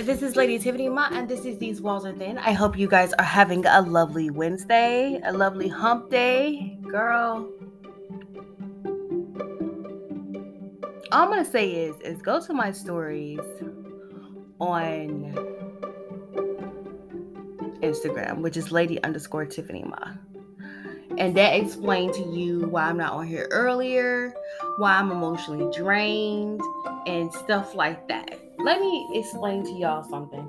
[0.00, 2.38] This is Lady Tiffany Ma, and this is These Walls Are Thin.
[2.38, 6.78] I hope you guys are having a lovely Wednesday, a lovely hump day.
[6.88, 7.52] Girl,
[11.12, 13.38] all I'm gonna say is is go to my stories
[14.58, 15.34] on
[17.82, 20.14] Instagram, which is lady underscore Tiffany Ma.
[21.18, 24.32] And that explained to you why I'm not on here earlier,
[24.78, 26.62] why I'm emotionally drained,
[27.06, 28.41] and stuff like that.
[28.64, 30.48] Let me explain to y'all something.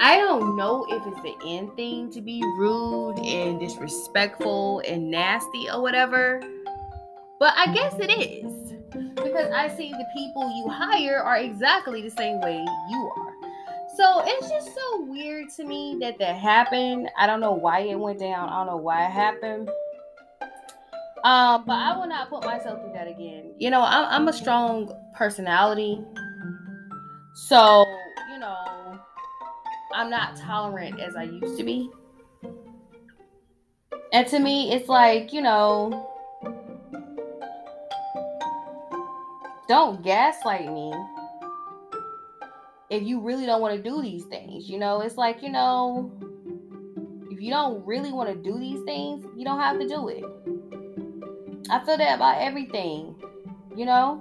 [0.00, 5.70] I don't know if it's the end thing to be rude and disrespectful and nasty
[5.72, 6.42] or whatever,
[7.38, 8.74] but I guess it is.
[9.14, 13.32] Because I see the people you hire are exactly the same way you are.
[13.96, 17.08] So it's just so weird to me that that happened.
[17.16, 18.50] I don't know why it went down.
[18.50, 19.70] I don't know why it happened.
[21.24, 23.54] Um, but I will not put myself through that again.
[23.58, 25.98] You know, I'm, I'm a strong personality.
[27.34, 27.86] So,
[28.30, 29.00] you know,
[29.94, 31.90] I'm not tolerant as I used to be.
[34.12, 36.10] And to me, it's like, you know,
[39.66, 40.92] don't gaslight me
[42.90, 44.68] if you really don't want to do these things.
[44.68, 46.12] You know, it's like, you know,
[47.30, 50.24] if you don't really want to do these things, you don't have to do it.
[51.70, 53.14] I feel that about everything,
[53.76, 54.20] you know?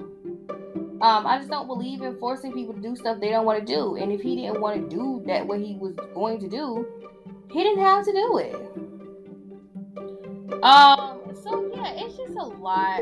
[1.02, 3.66] Um, I just don't believe in forcing people to do stuff they don't want to
[3.66, 3.96] do.
[3.98, 6.86] And if he didn't want to do that, what he was going to do,
[7.52, 8.56] he didn't have to do it.
[10.64, 13.02] Um, so yeah, it's just a lot,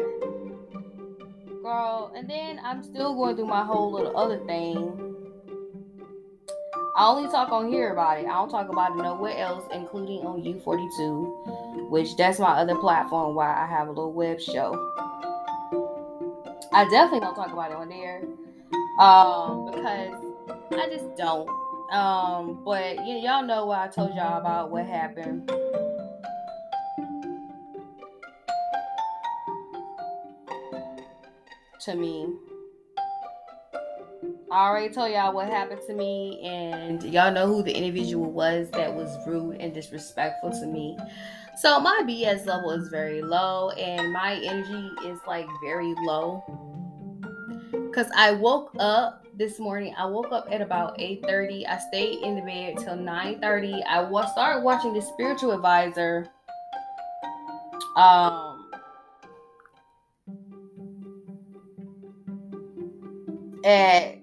[1.61, 2.11] girl.
[2.15, 5.11] And then I'm still going through my whole little other thing
[6.95, 8.25] I only talk on here about it.
[8.25, 13.35] I don't talk about it nowhere else, including on U42, which that's my other platform
[13.35, 14.73] why I have a little web show.
[16.73, 18.23] I definitely don't talk about it on there.
[18.99, 20.13] Um, because
[20.73, 21.49] I just don't.
[21.91, 25.51] Um, but y- y'all know what I told y'all about what happened.
[31.85, 32.27] To me.
[34.51, 38.69] I already told y'all what happened to me, and y'all know who the individual was
[38.71, 40.97] that was rude and disrespectful to me.
[41.57, 46.43] So my BS level is very low, and my energy is like very low.
[47.93, 49.93] Cause I woke up this morning.
[49.97, 51.65] I woke up at about 8:30.
[51.67, 53.83] I stayed in the bed till 9:30.
[53.83, 56.27] I was started watching the spiritual advisor.
[57.97, 58.69] Um
[63.65, 64.21] at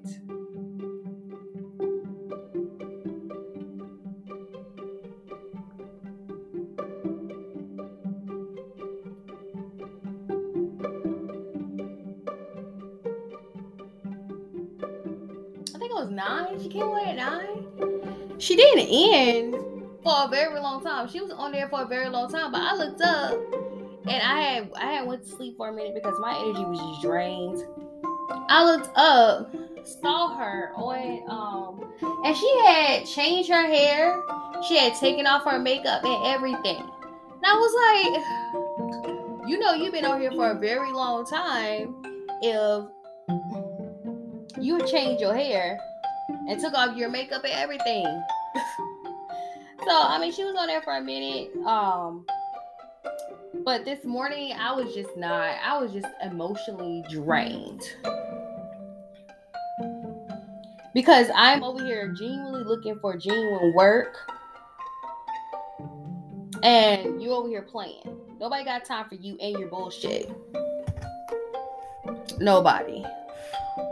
[18.49, 19.55] She didn't end
[20.03, 21.07] for a very long time.
[21.07, 22.51] She was on there for a very long time.
[22.51, 23.39] But I looked up
[24.07, 26.79] and I had I had went to sleep for a minute because my energy was
[26.79, 27.63] just drained.
[28.49, 29.55] I looked up,
[29.85, 31.93] saw her on um,
[32.25, 34.19] and she had changed her hair.
[34.67, 36.81] She had taken off her makeup and everything.
[36.81, 42.03] And I was like, you know, you've been on here for a very long time.
[42.41, 42.87] If
[44.59, 45.79] you change your hair
[46.49, 48.07] and took off your makeup and everything.
[49.89, 51.57] So I mean, she was on there for a minute.
[51.65, 52.27] Um,
[53.65, 55.57] but this morning I was just not.
[55.65, 57.83] I was just emotionally drained
[60.95, 64.17] because I'm over here genuinely looking for genuine work,
[66.63, 68.21] and you over here playing.
[68.39, 70.31] Nobody got time for you and your bullshit.
[72.39, 73.05] Nobody.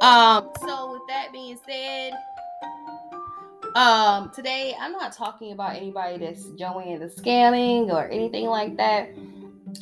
[0.03, 2.13] Um, so with that being said,
[3.77, 9.11] um, today I'm not talking about anybody that's joining the scamming or anything like that.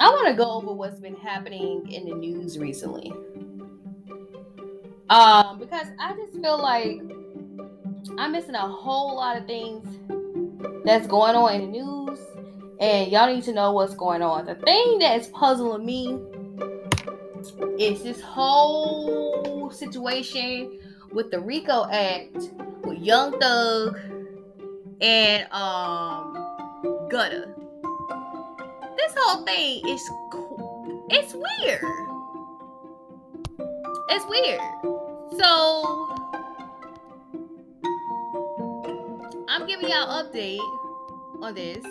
[0.01, 3.13] I want to go over what's been happening in the news recently.
[5.09, 7.01] Um, because I just feel like
[8.19, 9.87] I'm missing a whole lot of things
[10.85, 12.19] that's going on in the news,
[12.81, 14.47] and y'all need to know what's going on.
[14.47, 16.19] The thing that's puzzling me
[17.79, 20.81] is this whole situation
[21.13, 22.51] with the RICO Act
[23.05, 23.99] Young Thug
[25.03, 26.33] and um
[27.11, 27.55] Gunna.
[28.97, 30.01] This whole thing is
[31.11, 31.81] it's weird.
[34.09, 34.61] It's weird.
[35.39, 36.17] So
[39.49, 40.61] I'm giving y'all update
[41.43, 41.85] on this.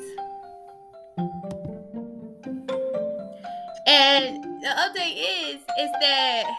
[3.86, 6.50] And the update is is that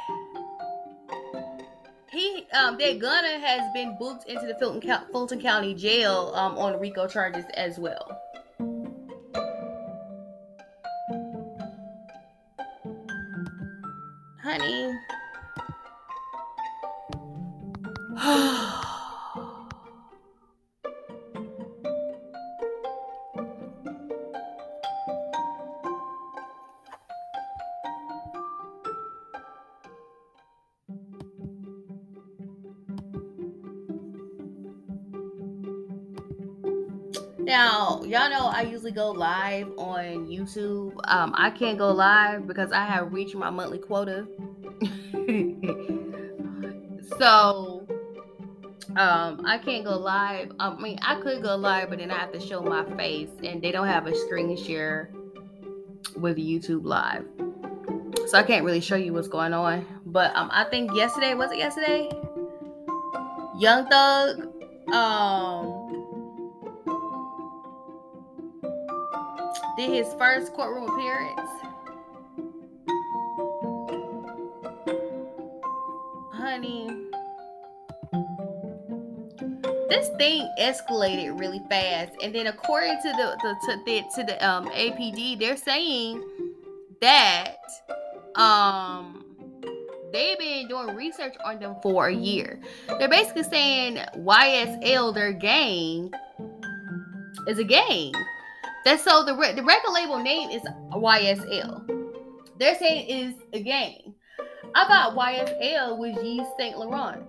[2.14, 6.81] he um that Gunna has been booked into the Fulton, Fulton County Jail um on
[6.81, 8.20] RICO charges as well.
[14.43, 14.94] Honey.
[38.84, 40.92] usually go live on YouTube.
[41.04, 44.26] Um, I can't go live because I have reached my monthly quota.
[47.19, 47.86] so,
[48.96, 50.52] um, I can't go live.
[50.60, 53.62] I mean, I could go live, but then I have to show my face, and
[53.62, 55.10] they don't have a screen share
[56.16, 57.25] with YouTube Live.
[58.26, 59.87] So I can't really show you what's going on.
[60.04, 62.10] But um, I think yesterday was it yesterday?
[63.58, 64.50] Young Thug
[64.92, 65.74] um
[69.76, 71.50] did his first courtroom appearance.
[76.32, 76.88] Honey,
[79.88, 84.49] this thing escalated really fast, and then according to the, the to the to the
[84.49, 86.23] um APD, they're saying
[87.00, 87.56] that
[88.37, 89.25] um
[90.12, 92.61] they've been doing research on them for a year.
[92.99, 96.12] They're basically saying YSL, their gang,
[97.49, 98.12] is a gang.
[98.84, 102.10] That's so the the record label name is YSL.
[102.58, 104.14] They're saying is a gang.
[104.75, 107.25] I thought YSL was Yves Saint Laurent.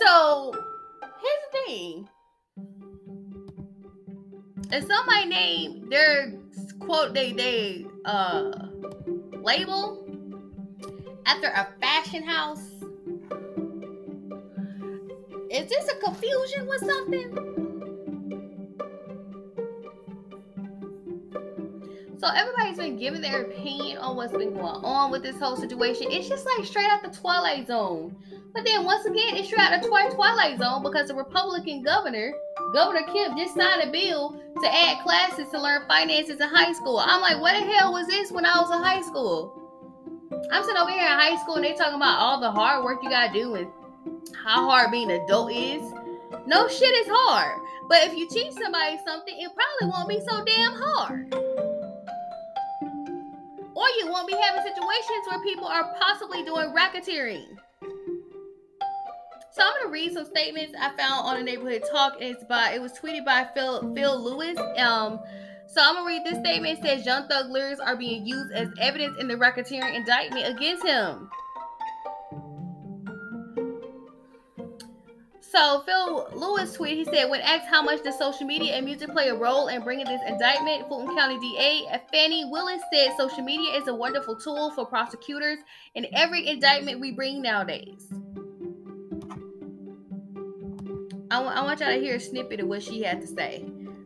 [0.00, 0.52] So
[1.22, 2.08] here's the thing.
[4.70, 6.34] If somebody name their
[6.80, 8.50] quote they they uh
[9.42, 10.04] label
[11.26, 12.77] after a fashion house
[15.50, 17.58] is this a confusion with something?
[22.18, 26.08] So everybody's been giving their opinion on what's been going on with this whole situation.
[26.10, 28.16] It's just like straight out the Twilight Zone.
[28.52, 32.32] But then once again, it's straight out the twi- Twilight Zone because the Republican governor,
[32.74, 36.98] Governor Kemp, just signed a bill to add classes to learn finances in high school.
[36.98, 39.54] I'm like, what the hell was this when I was in high school?
[40.50, 42.98] I'm sitting over here in high school and they talking about all the hard work
[43.02, 43.68] you gotta do and
[44.44, 45.82] how hard being an adult is.
[46.46, 47.60] No shit is hard.
[47.88, 51.34] But if you teach somebody something, it probably won't be so damn hard.
[53.74, 57.56] Or you won't be having situations where people are possibly doing racketeering.
[59.52, 62.80] So I'm gonna read some statements I found on the neighborhood talk, it's by it
[62.80, 64.56] was tweeted by Phil Phil Lewis.
[64.76, 65.18] Um,
[65.66, 66.78] so I'm gonna read this statement.
[66.78, 70.86] It says Young Thug lyrics are being used as evidence in the racketeering indictment against
[70.86, 71.28] him.
[75.58, 79.10] So Phil Lewis tweet, he said, when asked how much does social media and music
[79.10, 83.72] play a role in bringing this indictment, Fulton County DA Fani Willis said social media
[83.72, 85.58] is a wonderful tool for prosecutors
[85.96, 88.06] in every indictment we bring nowadays.
[91.32, 93.62] I, w- I want y'all to hear a snippet of what she had to say,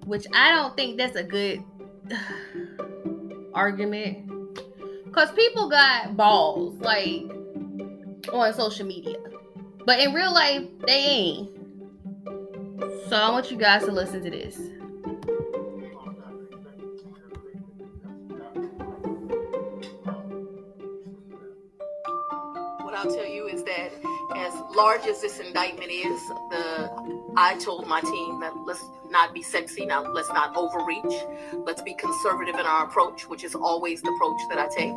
[0.07, 1.63] which I don't think that's a good
[3.53, 4.27] argument.
[5.05, 7.31] Because people got balls, like,
[8.33, 9.19] on social media.
[9.85, 11.51] But in real life, they ain't.
[13.09, 14.57] So I want you guys to listen to this.
[22.81, 23.93] What I'll tell you is that
[24.37, 26.21] as large as this indictment is,
[26.51, 26.91] the
[27.37, 31.15] I told my team that let's not be sexy, now let's not overreach.
[31.65, 34.93] Let's be conservative in our approach, which is always the approach that I take.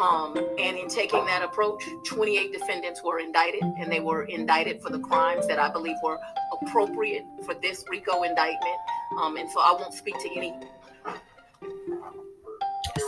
[0.00, 4.90] Um, and in taking that approach, 28 defendants were indicted, and they were indicted for
[4.90, 6.18] the crimes that I believe were
[6.62, 8.76] appropriate for this RICO indictment.
[9.20, 10.54] Um, and so I won't speak to any.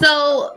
[0.01, 0.57] So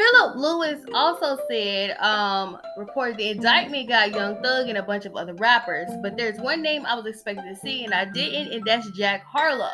[0.00, 5.14] Philip Lewis also said, um, reported the indictment got Young Thug and a bunch of
[5.14, 8.64] other rappers, but there's one name I was expecting to see and I didn't, and
[8.64, 9.68] that's Jack Harlow.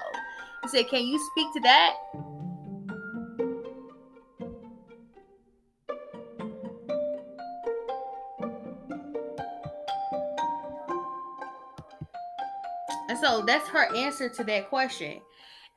[0.65, 1.95] He said, Can you speak to that?
[13.09, 15.21] And so that's her answer to that question.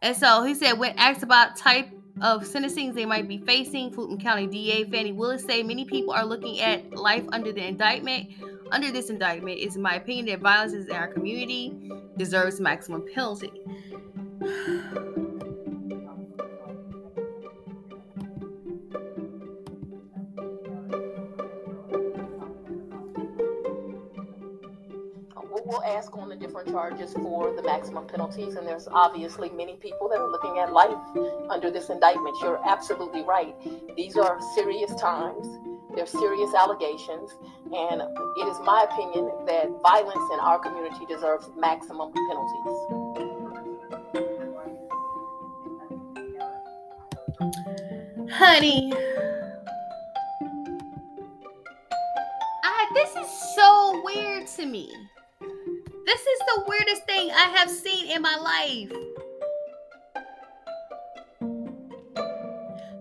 [0.01, 1.89] And so he said, when asked about type
[2.21, 6.25] of sentencing they might be facing, Fulton County DA Fani Willis say many people are
[6.25, 8.29] looking at life under the indictment.
[8.71, 13.51] Under this indictment, is my opinion that violence in our community deserves maximum penalty.
[25.99, 30.17] Ask on the different charges for the maximum penalties, and there's obviously many people that
[30.17, 30.95] are looking at life
[31.49, 32.33] under this indictment.
[32.41, 33.53] You're absolutely right.
[33.97, 35.45] These are serious times.
[35.93, 42.13] They're serious allegations, and it is my opinion that violence in our community deserves maximum
[42.13, 42.77] penalties.
[48.31, 48.93] Honey,
[52.63, 55.08] I, this is so weird to me.
[56.55, 58.91] The weirdest thing I have seen in my life.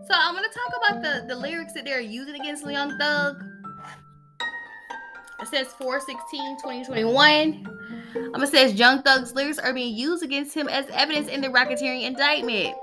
[0.06, 3.42] So I'm gonna talk about the, the lyrics that they're using against Young Thug.
[5.40, 7.66] It says 416 2021.
[8.14, 11.48] I'm gonna say Young Thug's lyrics are being used against him as evidence in the
[11.48, 12.76] racketeering indictment.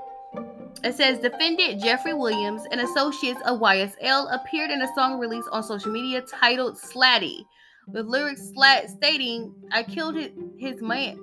[0.82, 5.62] It says defendant Jeffrey Williams and associates of YSL appeared in a song released on
[5.62, 7.44] social media titled Slatty,
[7.86, 8.52] with lyrics
[8.88, 11.20] stating, I killed his, his man.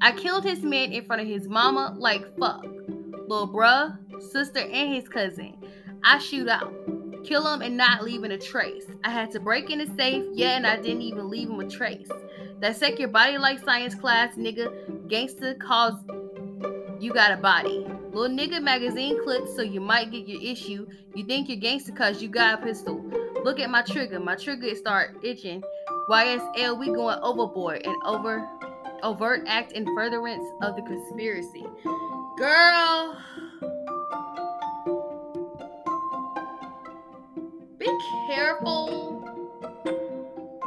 [0.00, 2.64] I killed his man in front of his mama like fuck.
[2.64, 3.96] Little bruh,
[4.30, 5.56] sister, and his cousin.
[6.04, 6.72] I shoot out.
[7.24, 8.84] Kill him and not leaving a trace.
[9.04, 11.68] I had to break in the safe, yeah, and I didn't even leave him a
[11.68, 12.08] trace.
[12.60, 15.08] Dissect your body like science class, nigga.
[15.08, 15.94] Gangster cause
[17.00, 17.86] you got a body.
[18.12, 20.86] Little nigga magazine clips so you might get your issue.
[21.14, 23.04] You think you're gangster cause you got a pistol.
[23.44, 24.20] Look at my trigger.
[24.20, 25.62] My trigger start itching.
[26.08, 28.48] YSL, we going overboard and over
[29.02, 31.66] overt act in furtherance of the conspiracy.
[32.38, 33.18] Girl.
[37.78, 37.86] Be
[38.28, 39.20] careful.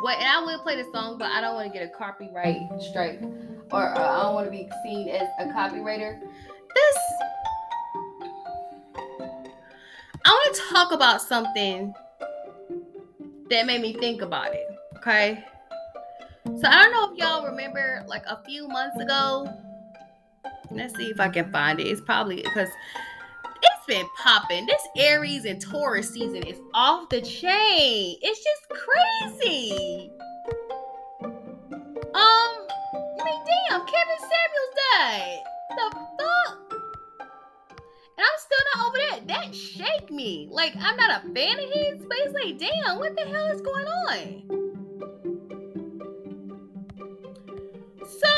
[0.01, 2.57] What and I will play the song, but I don't want to get a copyright
[2.79, 3.21] strike.
[3.71, 6.19] Or uh, I don't want to be seen as a copywriter.
[6.19, 6.97] This
[10.25, 11.93] I want to talk about something
[13.49, 14.67] that made me think about it.
[14.97, 15.43] Okay.
[16.45, 19.47] So I don't know if y'all remember like a few months ago.
[20.71, 21.87] Let's see if I can find it.
[21.87, 22.69] It's probably because
[23.61, 24.65] it's been popping.
[24.65, 28.17] This Aries and Taurus season is off the chain.
[28.21, 30.11] It's just crazy.
[32.13, 32.67] Um,
[33.29, 35.43] mean, damn, Kevin Samuels died.
[35.69, 36.73] The fuck?
[38.17, 39.27] And I'm still not over that.
[39.27, 40.47] That shake me.
[40.51, 43.61] Like, I'm not a fan of his, but it's like, damn, what the hell is
[43.61, 44.43] going on?
[48.05, 48.29] So,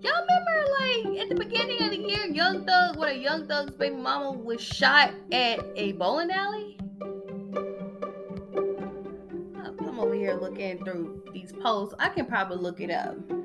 [0.00, 3.72] y'all remember, like, at the beginning of the year, Young Thug, when a Young Thug's
[3.72, 6.78] baby mama was shot at a bowling alley?
[10.24, 11.94] Here looking through these posts.
[11.98, 13.14] I can probably look it up.
[13.28, 13.38] But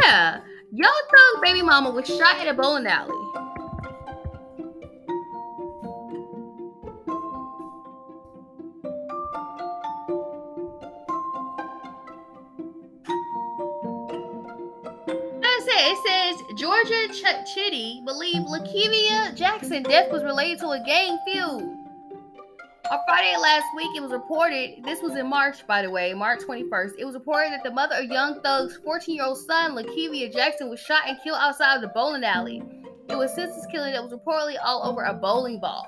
[0.00, 0.42] yeah,
[0.72, 3.10] Young Thug baby mama was shot at a bowling alley.
[16.56, 21.73] Georgia Ch- Chitty believed Lakevia Jackson death was related to a gang feud.
[22.90, 26.40] On Friday last week, it was reported, this was in March, by the way, March
[26.40, 26.92] 21st.
[26.98, 30.68] It was reported that the mother of Young Thug's 14 year old son, Lakevia Jackson,
[30.68, 32.62] was shot and killed outside of the bowling alley.
[33.08, 35.86] It was senseless killing that was reportedly all over a bowling ball.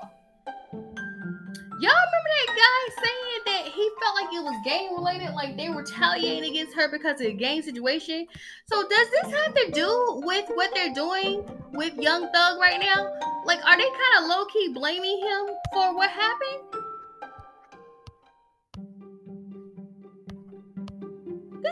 [1.79, 5.69] Y'all remember that guy saying that he felt like it was gang related, like they
[5.69, 8.25] were retaliating against her because of the gang situation?
[8.65, 13.13] So, does this have to do with what they're doing with Young Thug right now?
[13.45, 16.66] Like, are they kind of low key blaming him for what happened?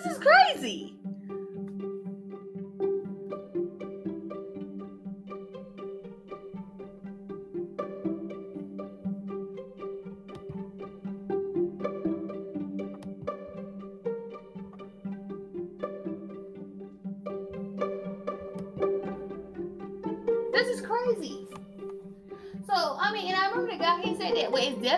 [0.04, 0.95] This is crazy.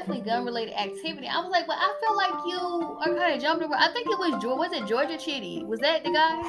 [0.07, 1.27] Definitely gun related activity.
[1.27, 3.83] I was like, well, I feel like you are kind of jumping around.
[3.83, 4.57] I think it was, George.
[4.57, 5.65] was it Georgia Chitty?
[5.65, 6.41] Was that the guy?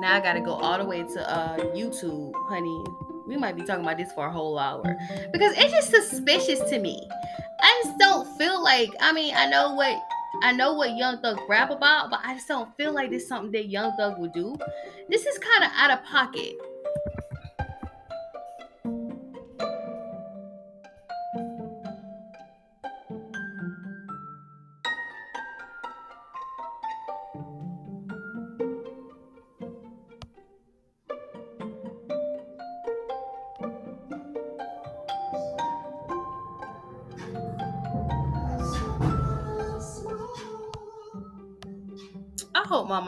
[0.00, 2.84] Now I gotta go all the way to uh, YouTube, honey.
[3.28, 4.82] We might be talking about this for a whole hour
[5.30, 7.06] because it's just suspicious to me.
[7.60, 8.88] I just don't feel like.
[8.98, 10.00] I mean, I know what
[10.42, 13.28] I know what Young Thug rap about, but I just don't feel like this is
[13.28, 14.56] something that Young Thug would do.
[15.08, 16.56] This is kind of out of pocket.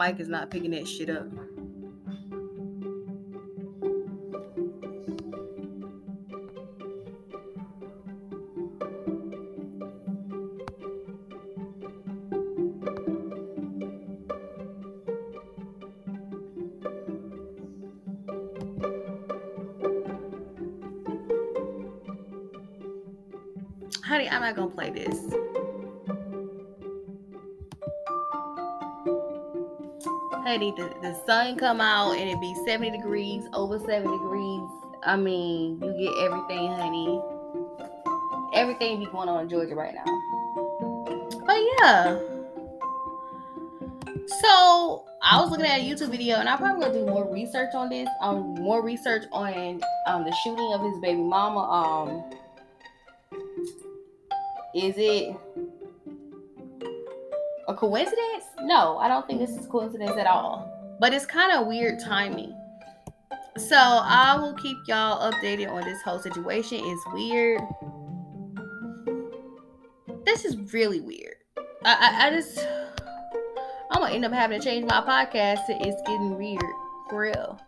[0.05, 1.25] Mic is not picking that shit up.
[24.03, 25.33] Honey, I'm not gonna play this.
[30.59, 34.69] The, the sun come out and it be 70 degrees, over 70 degrees.
[35.03, 37.19] I mean, you get everything, honey.
[38.53, 40.05] Everything be going on in Georgia right now.
[41.43, 42.19] But yeah.
[44.27, 47.73] So I was looking at a YouTube video, and I'm probably gonna do more research
[47.73, 48.07] on this.
[48.21, 51.61] Um, more research on um the shooting of his baby mama.
[51.61, 52.23] Um,
[54.75, 55.35] is it
[57.73, 58.45] coincidence?
[58.61, 60.69] No, I don't think this is coincidence at all.
[60.99, 62.55] But it's kind of weird timing.
[63.57, 66.79] So I will keep y'all updated on this whole situation.
[66.81, 67.61] It's weird.
[70.25, 71.35] This is really weird.
[71.85, 72.65] I, I, I just
[73.91, 76.63] I'm gonna end up having to change my podcast it's getting weird
[77.09, 77.59] for real.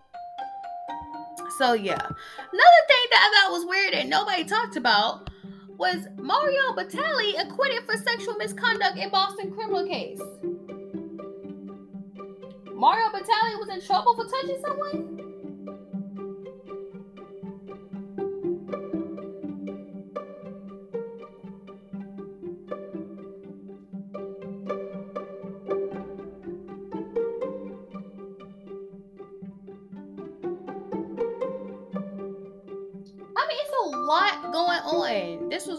[1.58, 1.94] So yeah.
[1.94, 5.30] Another thing that I thought was weird that nobody talked about
[5.78, 10.22] was Mario Batali acquitted for sexual misconduct in Boston criminal case.
[12.74, 15.15] Mario Batali was in trouble for touching someone?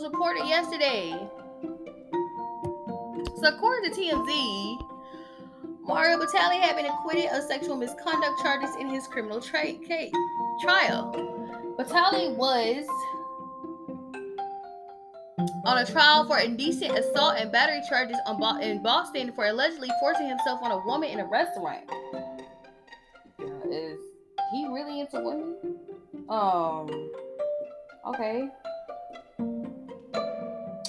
[0.06, 1.10] Reported yesterday.
[3.36, 4.78] So, according to TMZ,
[5.82, 9.74] Mario Batali had been acquitted of sexual misconduct charges in his criminal tra-
[10.62, 11.12] trial.
[11.78, 12.86] Batali was
[15.64, 20.28] on a trial for indecent assault and battery charges Bo- in Boston for allegedly forcing
[20.28, 21.84] himself on a woman in a restaurant.
[23.70, 23.98] Is
[24.52, 25.56] he really into women?
[26.28, 27.10] Um.
[28.06, 28.48] Okay.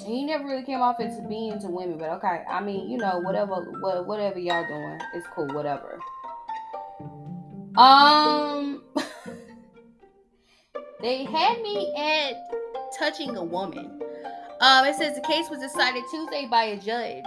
[0.08, 2.44] He never really came off as being to women, but okay.
[2.50, 5.48] I mean, you know, whatever, what, whatever y'all doing, it's cool.
[5.48, 6.00] Whatever.
[7.76, 8.84] Um,
[11.02, 12.36] they had me at
[12.98, 14.02] touching a woman.
[14.62, 17.26] Um, it says the case was decided Tuesday by a judge,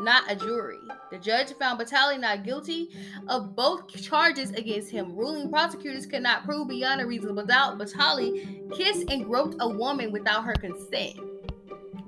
[0.00, 0.78] not a jury.
[1.10, 2.90] The judge found Batali not guilty
[3.28, 8.70] of both charges against him, ruling prosecutors could not prove beyond a reasonable doubt Batali
[8.76, 11.18] kissed and groped a woman without her consent.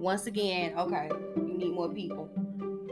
[0.04, 2.28] Once again, okay, you need more people.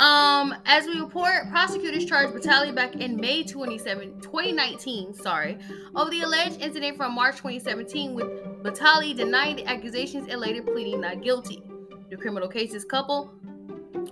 [0.01, 5.59] Um, as we report, prosecutors charged Batali back in May 27, 2019, sorry,
[5.94, 8.29] over the alleged incident from March 2017 with
[8.62, 11.62] Batali denying the accusations and later pleading not guilty.
[12.09, 13.31] The criminal cases couple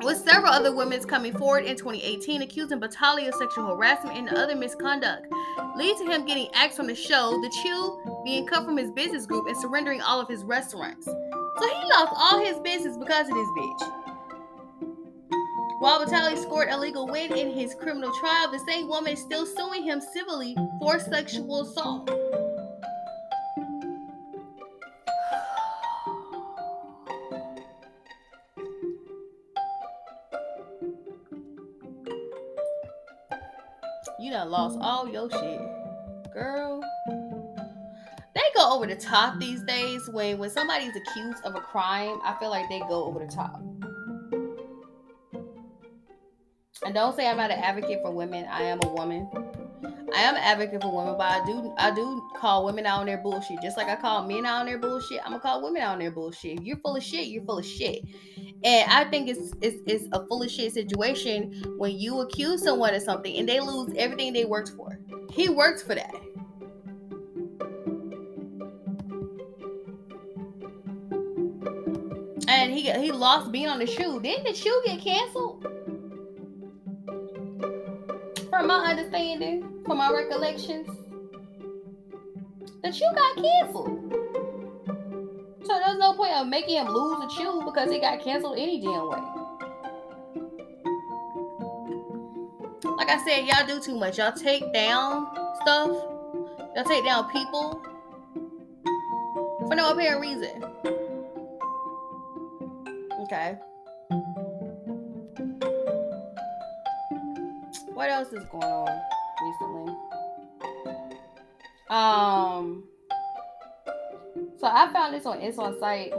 [0.03, 4.55] with several other women coming forward in 2018 accusing Batali of sexual harassment and other
[4.55, 5.27] misconduct,
[5.75, 9.25] lead to him getting axed from the show, the Chew being cut from his business
[9.25, 11.09] group and surrendering all of his restaurants.
[11.61, 14.01] So he lost all his business because of this bitch.
[15.81, 19.45] While Batali scored a legal win in his criminal trial, the same woman is still
[19.45, 22.11] suing him civilly for sexual assault.
[34.19, 35.61] You done lost all your shit.
[36.35, 36.83] Girl.
[38.41, 39.67] They go over the top these mm-hmm.
[39.67, 43.31] days when when somebody's accused of a crime, I feel like they go over the
[43.31, 43.61] top.
[46.83, 48.47] And don't say I'm not an advocate for women.
[48.51, 49.29] I am a woman.
[50.15, 53.07] I am an advocate for women, but I do I do call women out on
[53.07, 53.61] their bullshit.
[53.63, 55.99] Just like I call men out on their bullshit, I'm gonna call women out on
[55.99, 56.61] their bullshit.
[56.61, 58.03] If you're full of shit, you're full of shit.
[58.65, 62.95] And I think it's it's it's a full of shit situation when you accuse someone
[62.95, 64.99] of something and they lose everything they worked for.
[65.31, 66.15] He worked for that.
[72.61, 74.21] And he he lost being on the shoe.
[74.21, 75.67] Didn't the shoe get canceled?
[78.51, 80.87] From my understanding, from my recollections,
[82.83, 84.13] the shoe got canceled.
[85.65, 88.79] So there's no point of making him lose a chew because he got canceled any
[88.79, 89.21] damn way.
[92.99, 94.19] Like I said, y'all do too much.
[94.19, 95.29] Y'all take down
[95.63, 95.93] stuff.
[96.77, 97.83] Y'all take down people
[99.67, 100.63] for no apparent reason.
[103.33, 103.57] Okay.
[107.95, 109.01] what else is going on
[109.47, 109.95] recently?
[111.89, 112.89] Um,
[114.59, 116.13] so I found this on it's on site.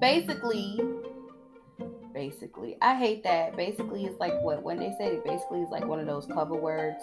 [0.00, 0.91] Basically,
[2.22, 3.56] basically, I hate that.
[3.56, 5.24] Basically, it's like what when they say it.
[5.24, 7.02] Basically, it's like one of those cover words,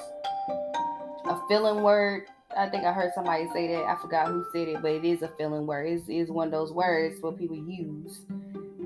[1.25, 2.27] a filling word.
[2.55, 3.83] I think I heard somebody say that.
[3.83, 5.87] I forgot who said it, but it is a filling word.
[5.87, 8.21] It is one of those words what people use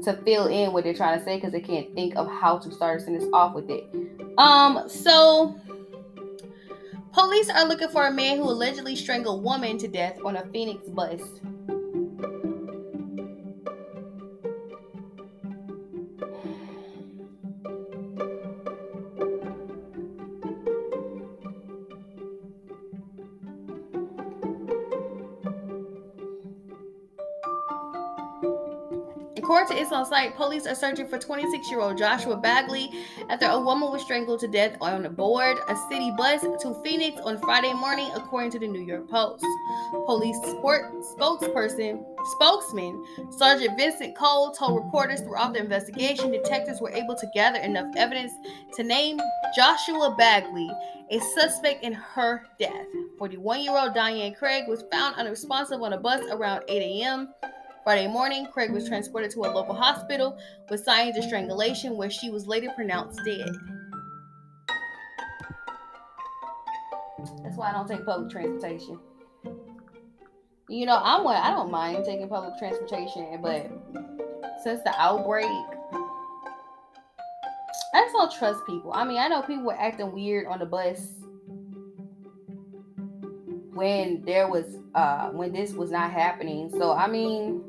[0.04, 2.72] to fill in what they're trying to say because they can't think of how to
[2.72, 3.86] start a sentence off with it.
[4.40, 5.56] Um, so
[7.14, 10.90] police are looking for a man who allegedly strangled woman to death on a Phoenix
[10.90, 11.22] bus.
[29.84, 32.90] It's Site, police are searching for 26 year old Joshua Bagley
[33.30, 37.20] after a woman was strangled to death on a board a city bus to Phoenix
[37.20, 39.46] on Friday morning, according to the New York Post.
[40.06, 40.86] Police sport
[41.18, 43.06] spokesperson, spokesman
[43.38, 48.32] Sergeant Vincent Cole told reporters throughout the investigation detectives were able to gather enough evidence
[48.76, 49.20] to name
[49.54, 50.70] Joshua Bagley
[51.12, 52.88] a suspect in her death.
[53.20, 57.34] 41 year old Diane Craig was found unresponsive on a bus around 8 a.m.
[57.84, 58.88] Friday morning, Craig was mm.
[58.88, 60.38] transported to a local hospital
[60.70, 63.50] with signs of strangulation, where she was later pronounced dead.
[67.44, 69.00] That's why I don't take public transportation.
[70.70, 71.36] You know, I'm one.
[71.36, 73.70] I don't mind taking public transportation, but
[74.64, 75.46] since the outbreak,
[77.94, 78.94] I just don't trust people.
[78.94, 81.23] I mean, I know people were acting weird on the bus
[83.74, 86.70] when there was uh when this was not happening.
[86.72, 87.64] So I mean,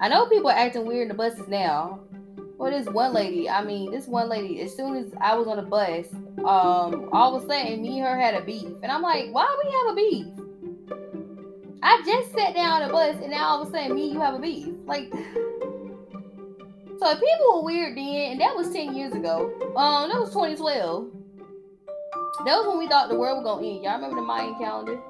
[0.00, 2.00] I know people are acting weird in the buses now.
[2.56, 5.56] Well, this one lady, I mean, this one lady, as soon as I was on
[5.56, 6.06] the bus,
[6.38, 8.68] um, all of a sudden me and her had a beef.
[8.82, 10.26] And I'm like, why we have a beef?
[11.84, 14.20] I just sat down on the bus and now all of a sudden me you
[14.20, 14.74] have a beef.
[14.86, 15.12] Like
[16.98, 19.52] so people were weird then, and that was 10 years ago.
[19.76, 21.12] Um, that was 2012.
[22.44, 23.82] That was when we thought the world was gonna end.
[23.82, 25.00] Y'all remember the Mayan calendar?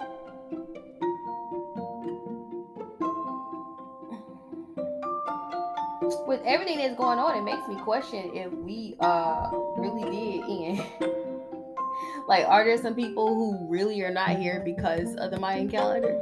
[6.26, 10.86] With everything that's going on, it makes me question if we uh really did end.
[12.28, 16.16] like, are there some people who really are not here because of the Mayan calendar?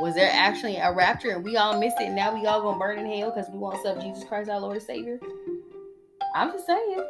[0.00, 2.78] Was there actually a rapture and we all missed it and now we all gonna
[2.78, 5.18] burn in hell because we won't serve Jesus Christ our Lord and Savior?
[6.34, 7.04] I'm just saying.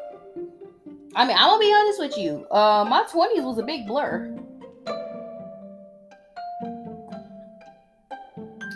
[1.14, 2.46] I mean, I'm gonna be honest with you.
[2.50, 4.34] Uh, my 20s was a big blur.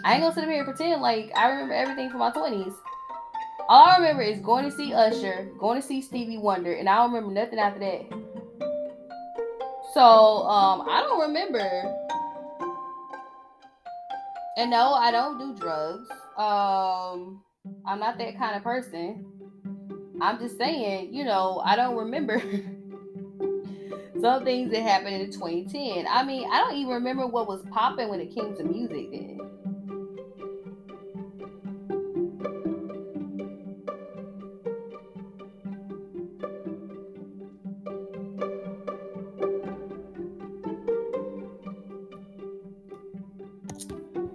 [0.05, 2.75] I ain't gonna sit up here and pretend like I remember everything from my 20s.
[3.69, 6.97] All I remember is going to see Usher, going to see Stevie Wonder, and I
[6.97, 8.03] don't remember nothing after that.
[9.93, 11.83] So, um, I don't remember.
[14.57, 16.09] And no, I don't do drugs.
[16.37, 17.43] Um,
[17.85, 19.27] I'm not that kind of person.
[20.21, 22.41] I'm just saying, you know, I don't remember
[24.21, 26.07] some things that happened in 2010.
[26.09, 29.41] I mean, I don't even remember what was popping when it came to music then.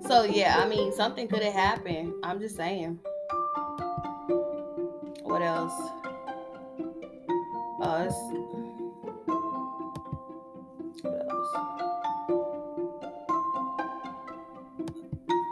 [0.08, 2.13] So yeah, I mean, something could have happened.
[2.22, 3.00] I'm just saying.
[5.42, 5.74] What else?
[7.82, 8.14] Us.
[11.02, 11.52] What else?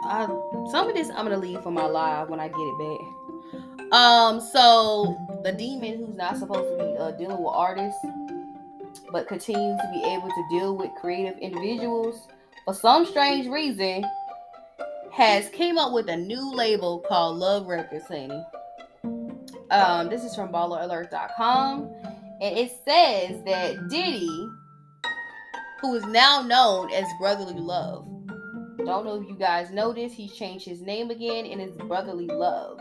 [0.04, 0.26] I,
[0.70, 3.92] some of this I'm gonna leave for my live when I get it back.
[3.92, 7.98] Um, so the demon who's not supposed to be uh, dealing with artists,
[9.10, 12.28] but continues to be able to deal with creative individuals,
[12.64, 14.08] for some strange reason,
[15.10, 18.40] has came up with a new label called Love Records, honey.
[19.70, 21.90] Um, this is from balleralert.com.
[22.40, 24.48] And it says that Diddy,
[25.80, 28.06] who is now known as Brotherly Love,
[28.84, 32.26] don't know if you guys know this, he's changed his name again and it's Brotherly
[32.26, 32.78] Love.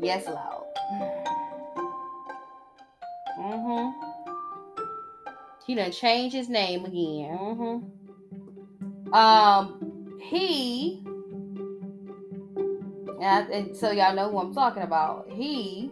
[0.00, 0.64] Yes, loud.
[3.40, 3.90] Mm-hmm.
[5.66, 7.38] He done changed his name again.
[7.38, 9.14] Mm-hmm.
[9.14, 11.02] Um, he
[13.20, 15.28] and, and so y'all know who I'm talking about.
[15.30, 15.90] He,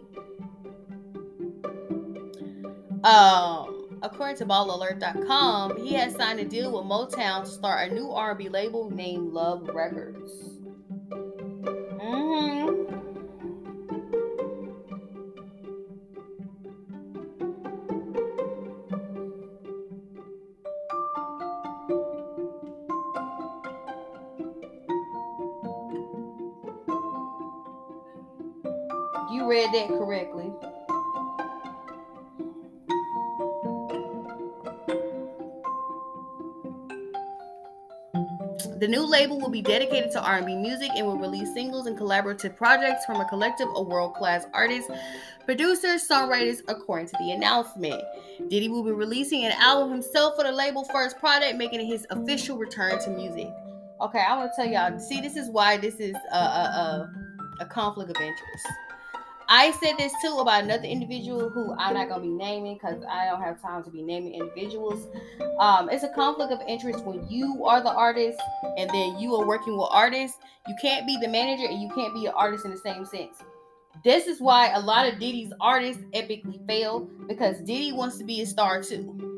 [3.03, 8.11] um, according to balleralert.com, he has signed a deal with Motown to start a new
[8.11, 10.46] R&B label named Love Records.
[38.87, 42.55] The new label will be dedicated to R&B music and will release singles and collaborative
[42.55, 44.89] projects from a collective of world-class artists,
[45.43, 48.01] producers, songwriters, according to the announcement.
[48.47, 52.07] Diddy will be releasing an album himself for the label first product, making it his
[52.11, 53.49] official return to music.
[53.99, 54.97] Okay, I want to tell y'all.
[54.97, 57.09] See, this is why this is a, a,
[57.59, 58.67] a, a conflict of interest.
[59.49, 63.25] I said this too about another individual who I'm not gonna be naming because I
[63.25, 65.07] don't have time to be naming individuals.
[65.59, 68.39] Um, it's a conflict of interest when you are the artist
[68.77, 70.37] and then you are working with artists.
[70.67, 73.41] You can't be the manager and you can't be an artist in the same sense.
[74.03, 78.41] This is why a lot of Diddy's artists epically fail because Diddy wants to be
[78.41, 79.36] a star too.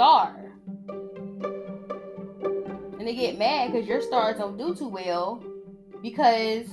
[0.00, 0.34] Star.
[2.98, 5.44] And they get mad because your stars don't do too well
[6.02, 6.66] because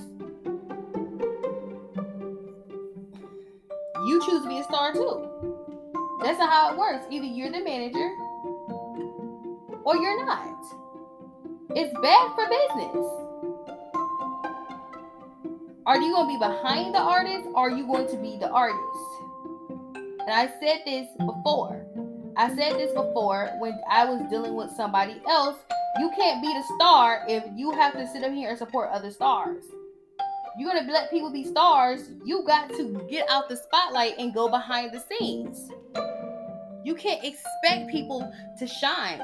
[4.06, 5.28] you choose to be a star too.
[6.22, 7.04] That's not how it works.
[7.10, 8.08] Either you're the manager
[9.84, 10.64] or you're not.
[11.76, 13.06] It's bad for business.
[15.84, 18.48] Are you going to be behind the artist or are you going to be the
[18.48, 18.80] artist?
[19.94, 21.84] And I said this before.
[22.38, 25.56] I said this before when I was dealing with somebody else.
[25.98, 29.10] You can't be the star if you have to sit up here and support other
[29.10, 29.64] stars.
[30.56, 32.12] You're gonna let people be stars.
[32.24, 35.68] You got to get out the spotlight and go behind the scenes.
[36.84, 39.20] You can't expect people to shine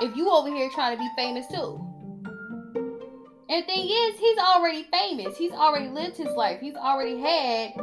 [0.00, 1.84] if you over here trying to be famous too.
[3.48, 5.36] And thing is, he's already famous.
[5.38, 6.60] He's already lived his life.
[6.60, 7.74] He's already had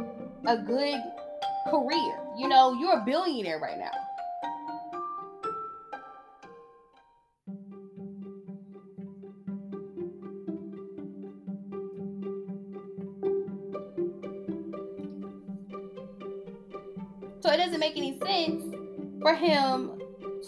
[0.46, 1.00] a good
[1.70, 2.25] career.
[2.36, 3.90] You know, you're a billionaire right now.
[17.40, 18.74] So it doesn't make any sense
[19.22, 19.95] for him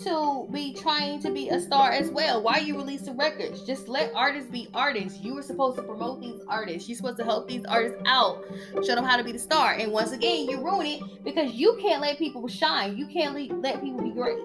[0.05, 2.43] to be trying to be a star as well.
[2.43, 3.63] Why you releasing records?
[3.63, 5.21] Just let artists be artists.
[5.21, 6.89] You were supposed to promote these artists.
[6.89, 8.45] You're supposed to help these artists out,
[8.85, 9.75] show them how to be the star.
[9.75, 12.97] And once again, you ruin it because you can't let people shine.
[12.97, 14.39] You can't let people be great.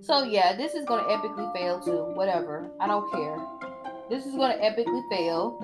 [0.00, 2.04] So yeah, this is gonna epically fail too.
[2.14, 2.70] Whatever.
[2.80, 3.38] I don't care.
[4.08, 5.58] This is gonna epically fail.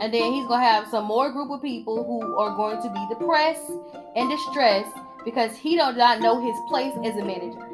[0.00, 3.06] And then he's gonna have some more group of people who are going to be
[3.08, 3.70] depressed
[4.16, 7.66] and distressed because he does not know his place as a manager.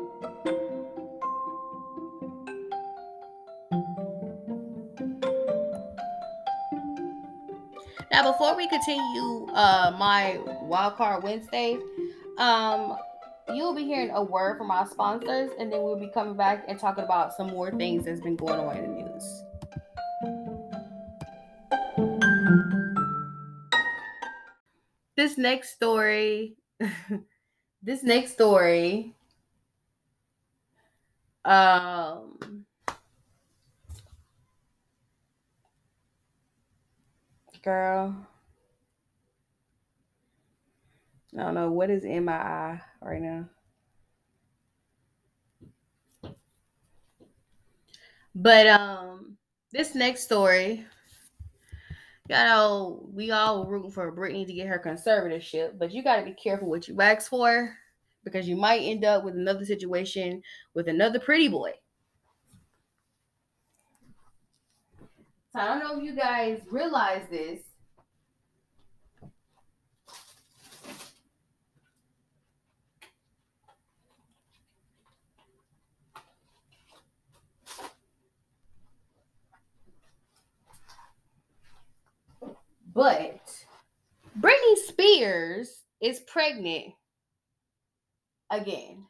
[8.11, 11.79] Now, before we continue uh, my Wildcard Wednesday,
[12.39, 12.97] um,
[13.53, 16.79] you'll be hearing a word from our sponsors, and then we'll be coming back and
[16.79, 19.43] talking about some more things that's been going on in the news.
[25.17, 26.57] This next story
[27.87, 29.15] this next story
[31.45, 32.67] um
[37.63, 38.17] girl
[41.39, 43.45] I don't know what is in my eye right now.
[48.35, 49.37] But um
[49.71, 50.85] this next story
[52.29, 56.25] you know, we all rooting for Britney to get her conservatorship, but you got to
[56.25, 57.77] be careful what you ask for
[58.25, 60.43] because you might end up with another situation
[60.75, 61.73] with another pretty boy.
[65.53, 67.61] So I don't know if you guys realize this.
[82.97, 83.67] But
[84.41, 86.95] Britney Spears is pregnant
[88.51, 89.05] again.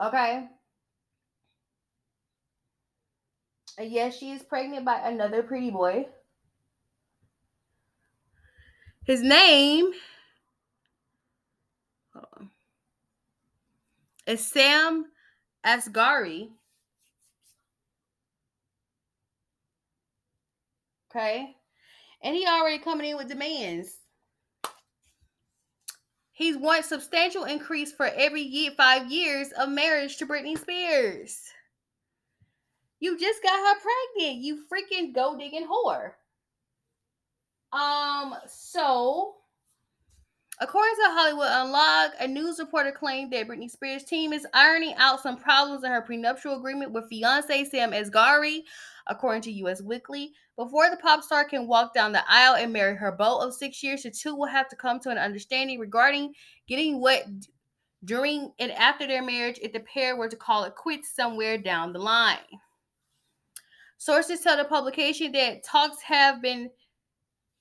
[0.00, 0.46] Okay.
[3.80, 6.06] Yes, she is pregnant by another pretty boy.
[9.04, 9.90] His name
[14.26, 15.06] is Sam
[15.64, 16.48] Asghari.
[21.10, 21.56] Okay.
[22.22, 23.96] And he already coming in with demands.
[26.32, 31.38] He's wants substantial increase for every year, five years of marriage to Britney Spears.
[32.98, 34.42] You just got her pregnant.
[34.42, 36.12] You freaking go digging whore.
[37.72, 39.34] Um, so
[40.60, 45.20] according to Hollywood Unlocked, a news reporter claimed that Britney Spears' team is ironing out
[45.20, 48.62] some problems in her prenuptial agreement with fiance Sam Asghari,
[49.06, 50.32] according to US Weekly.
[50.56, 53.82] Before the pop star can walk down the aisle and marry her beau of six
[53.82, 56.34] years, the two will have to come to an understanding regarding
[56.68, 57.26] getting wet
[58.04, 61.92] during and after their marriage if the pair were to call it quits somewhere down
[61.92, 62.38] the line.
[63.98, 66.70] Sources tell the publication that talks have been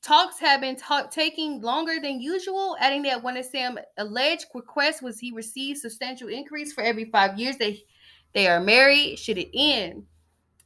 [0.02, 5.02] talks have been ta- taking longer than usual, adding that one of Sam's alleged requests
[5.02, 7.84] was he receives substantial increase for every five years they
[8.34, 9.18] they are married.
[9.18, 10.06] Should it end?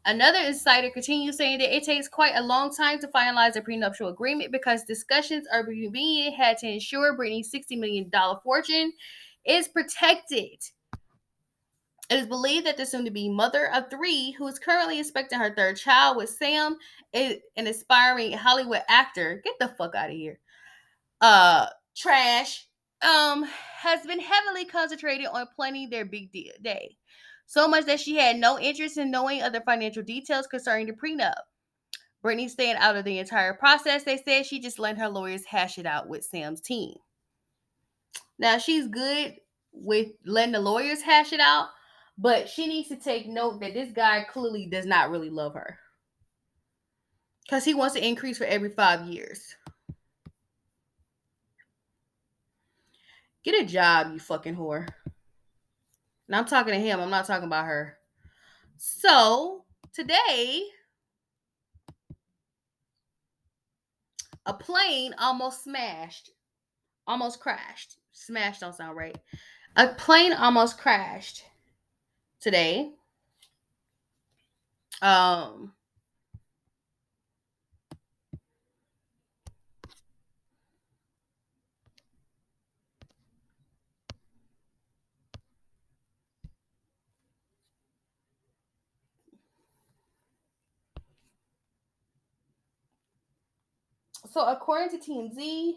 [0.05, 4.09] Another insider continues saying that it takes quite a long time to finalize a prenuptial
[4.09, 8.11] agreement because discussions are being had to ensure Britney's $60 million
[8.43, 8.91] fortune
[9.45, 10.61] is protected.
[12.09, 15.39] It is believed that the soon to be mother of three, who is currently expecting
[15.39, 16.77] her third child with Sam,
[17.13, 19.41] an aspiring Hollywood actor.
[19.43, 20.39] Get the fuck out of here.
[21.21, 22.67] Uh, trash.
[23.01, 23.45] Um,
[23.83, 26.95] has been heavily concentrated on planning their big day.
[27.45, 31.33] So much that she had no interest in knowing other financial details concerning the prenup.
[32.23, 34.03] Britney staying out of the entire process.
[34.03, 36.95] They said she just let her lawyers hash it out with Sam's team.
[38.39, 39.35] Now she's good
[39.73, 41.67] with letting the lawyers hash it out,
[42.17, 45.77] but she needs to take note that this guy clearly does not really love her.
[47.43, 49.55] Because he wants to increase for every five years.
[53.43, 54.87] Get a job, you fucking whore.
[56.27, 57.97] And I'm talking to him, I'm not talking about her.
[58.77, 60.63] So today,
[64.45, 66.31] a plane almost smashed,
[67.05, 67.97] almost crashed.
[68.13, 69.17] Smashed don't sound right.
[69.75, 71.43] A plane almost crashed
[72.43, 72.91] today.
[75.01, 75.73] Um,
[94.29, 95.75] so according to TMZ,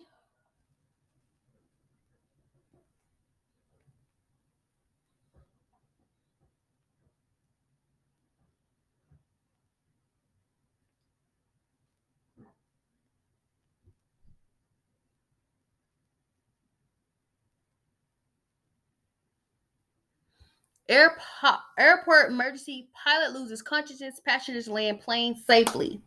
[20.89, 24.21] Airport, airport emergency pilot loses consciousness.
[24.25, 26.01] Passengers land plane safely.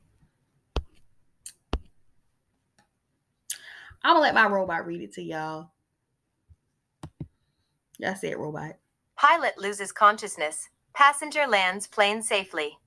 [4.04, 5.72] I'm gonna let my robot read it to y'all.
[8.00, 8.78] That's it, robot.
[9.18, 10.70] Pilot loses consciousness.
[10.94, 12.78] Passenger lands plane safely.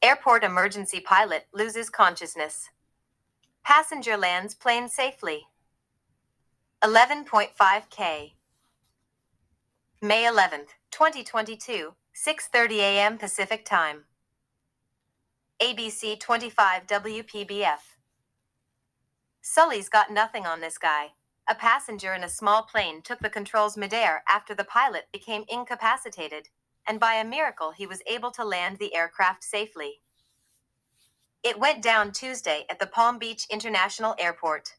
[0.00, 2.70] Airport emergency pilot loses consciousness.
[3.62, 5.46] Passenger lands plane safely.
[6.82, 8.32] 11.5K.
[10.04, 13.18] May 11th, 2022, 6:30 a.m.
[13.18, 14.06] Pacific Time.
[15.62, 17.78] ABC 25 WPBF.
[19.40, 21.12] Sully's got nothing on this guy.
[21.48, 26.48] A passenger in a small plane took the controls midair after the pilot became incapacitated,
[26.84, 30.00] and by a miracle he was able to land the aircraft safely.
[31.44, 34.74] It went down Tuesday at the Palm Beach International Airport.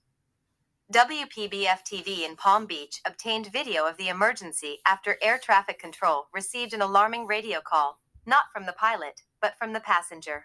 [0.94, 6.72] WPBF TV in Palm Beach obtained video of the emergency after air traffic control received
[6.72, 10.44] an alarming radio call, not from the pilot, but from the passenger.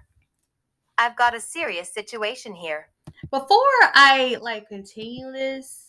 [0.96, 2.88] I've got a serious situation here.
[3.30, 3.59] Before
[3.92, 5.88] I like continue this,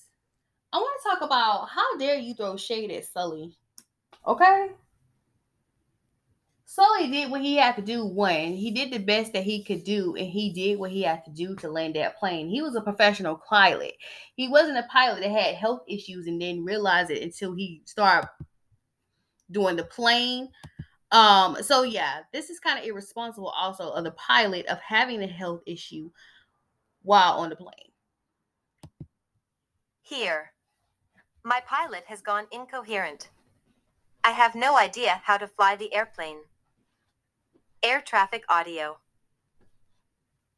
[0.74, 3.56] I want to talk about how dare you throw shade at Sully.
[4.28, 4.72] Okay?
[6.72, 8.06] Sully did what he had to do.
[8.06, 11.26] One, he did the best that he could do, and he did what he had
[11.26, 12.48] to do to land that plane.
[12.48, 13.96] He was a professional pilot.
[14.36, 18.30] He wasn't a pilot that had health issues and didn't realize it until he started
[19.50, 20.52] doing the plane.
[21.12, 25.28] Um, so yeah, this is kind of irresponsible also of the pilot of having a
[25.28, 26.12] health issue
[27.02, 27.74] while on the plane.
[30.04, 30.52] Here.
[31.44, 33.32] My pilot has gone incoherent.
[34.24, 36.42] I have no idea how to fly the airplane.
[37.82, 38.98] Air traffic audio.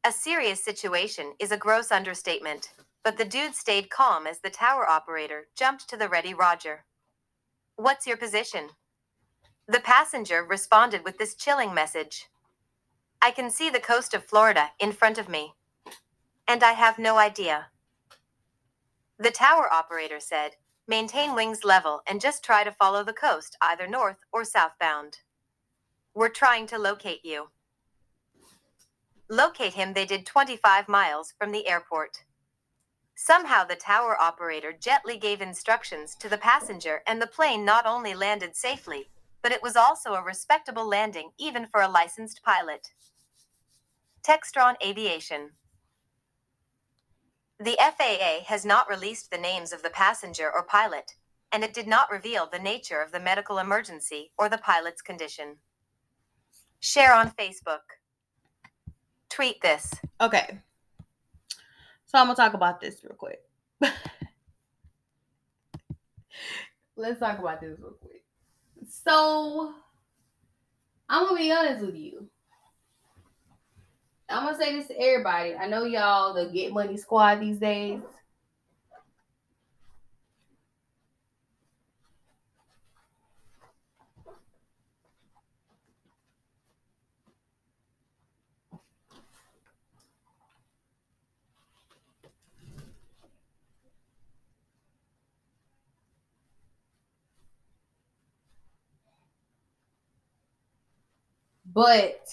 [0.02, 2.72] A serious situation is a gross understatement,
[3.04, 6.84] but the dude stayed calm as the tower operator jumped to the ready Roger.
[7.76, 8.70] What's your position?
[9.68, 12.26] The passenger responded with this chilling message
[13.22, 15.54] I can see the coast of Florida in front of me.
[16.48, 17.68] And I have no idea.
[19.16, 20.56] The tower operator said,
[20.88, 25.18] Maintain wings level and just try to follow the coast, either north or southbound.
[26.14, 27.48] We're trying to locate you.
[29.30, 32.24] Locate him, they did 25 miles from the airport.
[33.14, 38.12] Somehow, the tower operator gently gave instructions to the passenger, and the plane not only
[38.14, 39.08] landed safely,
[39.40, 42.88] but it was also a respectable landing, even for a licensed pilot.
[44.22, 45.52] Textron Aviation.
[47.58, 51.12] The FAA has not released the names of the passenger or pilot,
[51.50, 55.56] and it did not reveal the nature of the medical emergency or the pilot's condition.
[56.82, 57.78] Share on Facebook.
[59.30, 59.94] Tweet this.
[60.20, 60.58] Okay.
[62.06, 63.40] So I'm gonna talk about this real quick.
[66.96, 68.24] Let's talk about this real quick.
[68.88, 69.72] So
[71.08, 72.28] I'm gonna be honest with you.
[74.28, 75.54] I'm gonna say this to everybody.
[75.54, 78.00] I know y'all the Get Money Squad these days.
[101.72, 102.28] But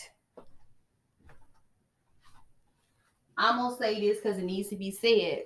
[3.37, 5.43] I'm gonna say this because it needs to be said.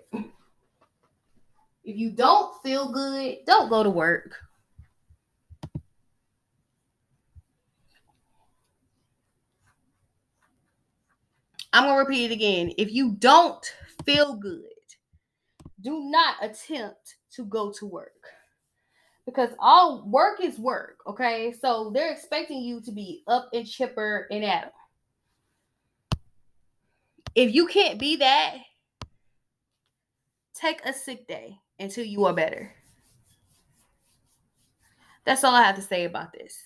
[1.83, 4.35] If you don't feel good, don't go to work.
[11.71, 12.71] I'm gonna repeat it again.
[12.77, 13.65] If you don't
[14.05, 14.63] feel good,
[15.81, 18.25] do not attempt to go to work
[19.25, 20.99] because all work is work.
[21.07, 24.71] Okay, so they're expecting you to be up and chipper and at 'em.
[27.35, 28.57] If you can't be that,
[30.53, 32.73] take a sick day until you are better.
[35.25, 36.61] That's all I have to say about this.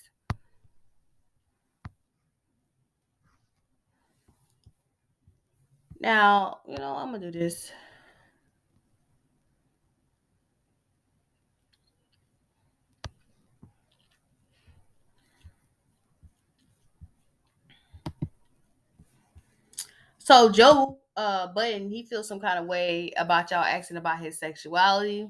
[6.00, 7.72] Now, you know, I'm going to do this.
[20.28, 24.38] So Joe uh Budden, he feels some kind of way about y'all asking about his
[24.38, 25.26] sexuality.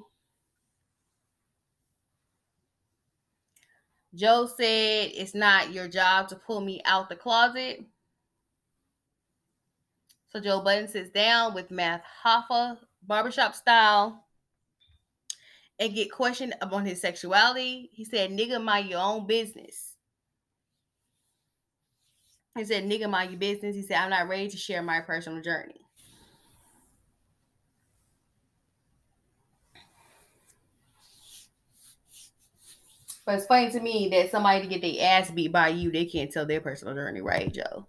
[4.12, 7.84] Joe said it's not your job to pull me out the closet.
[10.30, 14.26] So Joe Budden sits down with Math Hoffa, barbershop style,
[15.78, 17.88] and get questioned about his sexuality.
[17.92, 19.94] He said, nigga, mind your own business.
[22.59, 23.76] He said, nigga, mind your business.
[23.76, 25.80] He said, I'm not ready to share my personal journey.
[33.24, 36.06] But it's funny to me that somebody to get their ass beat by you, they
[36.06, 37.86] can't tell their personal journey, right, Joe?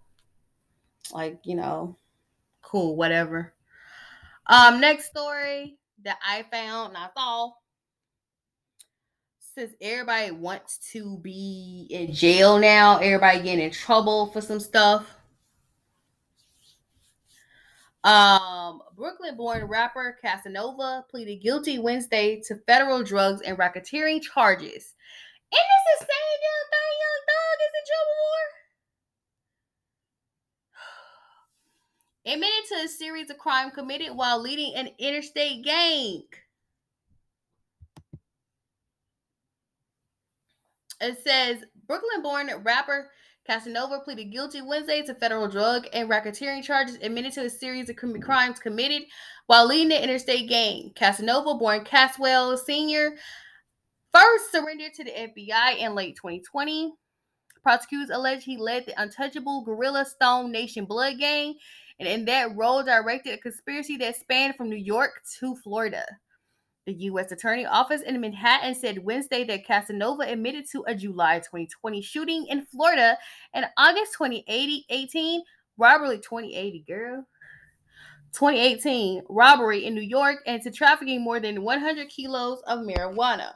[1.11, 1.95] Like, you know,
[2.61, 3.53] cool, whatever.
[4.45, 7.53] Um, next story that I found and I saw
[9.55, 15.15] since everybody wants to be in jail now, everybody getting in trouble for some stuff.
[18.03, 24.95] Um, Brooklyn-born rapper Casanova pleaded guilty Wednesday to federal drugs and racketeering charges.
[25.51, 28.15] And this the same damn thing Young Thug is in trouble
[32.23, 32.33] for.
[32.33, 36.23] Admitted to a series of crime committed while leading an interstate gang.
[41.01, 43.09] It says Brooklyn born rapper
[43.49, 47.95] Casanova pleaded guilty Wednesday to federal drug and racketeering charges, admitted to a series of
[48.21, 49.07] crimes committed
[49.47, 50.91] while leading the interstate gang.
[50.93, 53.15] Casanova, born Caswell Sr.,
[54.13, 56.93] first surrendered to the FBI in late 2020.
[57.63, 61.55] Prosecutors allege he led the untouchable Gorilla Stone Nation Blood Gang,
[61.97, 66.05] and in that role directed a conspiracy that spanned from New York to Florida.
[66.89, 67.31] The U.S.
[67.31, 72.65] Attorney Office in Manhattan said Wednesday that Casanova admitted to a July 2020 shooting in
[72.65, 73.15] Florida
[73.53, 75.43] and August 2018
[75.77, 77.27] robbery 2080 girl
[78.33, 83.51] 2018 robbery in New York and to trafficking more than 100 kilos of marijuana.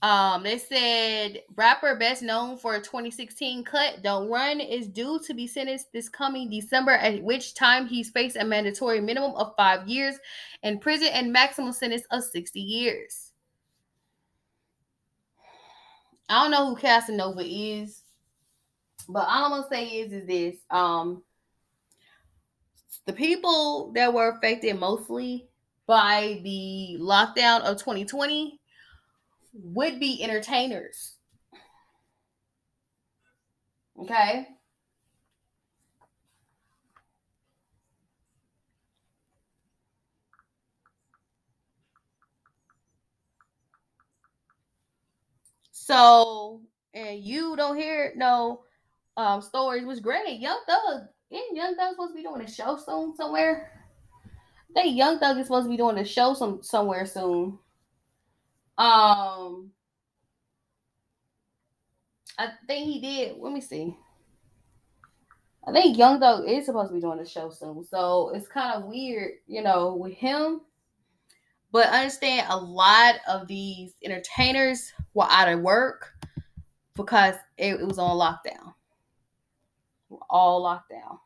[0.00, 5.34] Um, they said rapper best known for a 2016 cut "Don't Run" is due to
[5.34, 9.88] be sentenced this coming December, at which time he's faced a mandatory minimum of five
[9.88, 10.14] years
[10.62, 13.32] in prison and maximum sentence of 60 years.
[16.28, 18.04] I don't know who Casanova is,
[19.08, 21.24] but all I'm gonna say is is this: um,
[23.06, 25.48] the people that were affected mostly
[25.88, 28.57] by the lockdown of 2020
[29.52, 31.16] would be entertainers.
[33.98, 34.46] Okay.
[45.70, 46.60] So,
[46.94, 48.62] and you don't hear no
[49.16, 50.40] um stories, was great.
[50.40, 53.72] Young Thug, isn't Young Thug supposed to be doing a show soon somewhere?
[54.74, 57.58] Think Young Thug is supposed to be doing a show some somewhere soon.
[58.78, 59.72] Um,
[62.38, 63.36] I think he did.
[63.38, 63.96] Let me see.
[65.66, 68.74] I think Young Dog is supposed to be doing a show soon, so it's kind
[68.74, 70.62] of weird, you know, with him.
[71.72, 76.14] But understand a lot of these entertainers were out of work
[76.94, 78.72] because it, it was on lockdown.
[80.30, 81.18] All lockdown.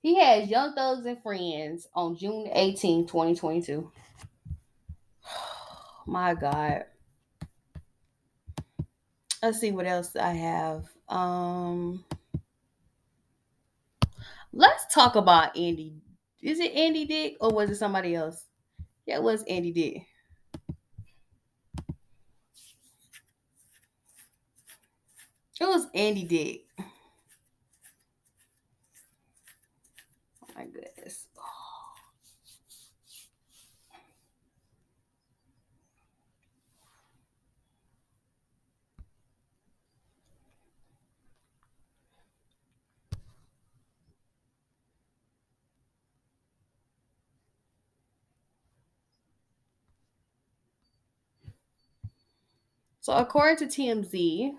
[0.00, 3.90] He has Young Thugs and Friends on June 18, 2022.
[6.06, 6.84] My God.
[9.42, 10.88] Let's see what else I have.
[11.08, 12.04] Um
[14.52, 15.94] Let's talk about Andy.
[16.42, 18.46] Is it Andy Dick or was it somebody else?
[19.04, 20.06] Yeah, it was Andy Dick.
[25.60, 26.67] It was Andy Dick.
[30.58, 31.26] My goodness.
[53.00, 54.52] So, according to TMZ,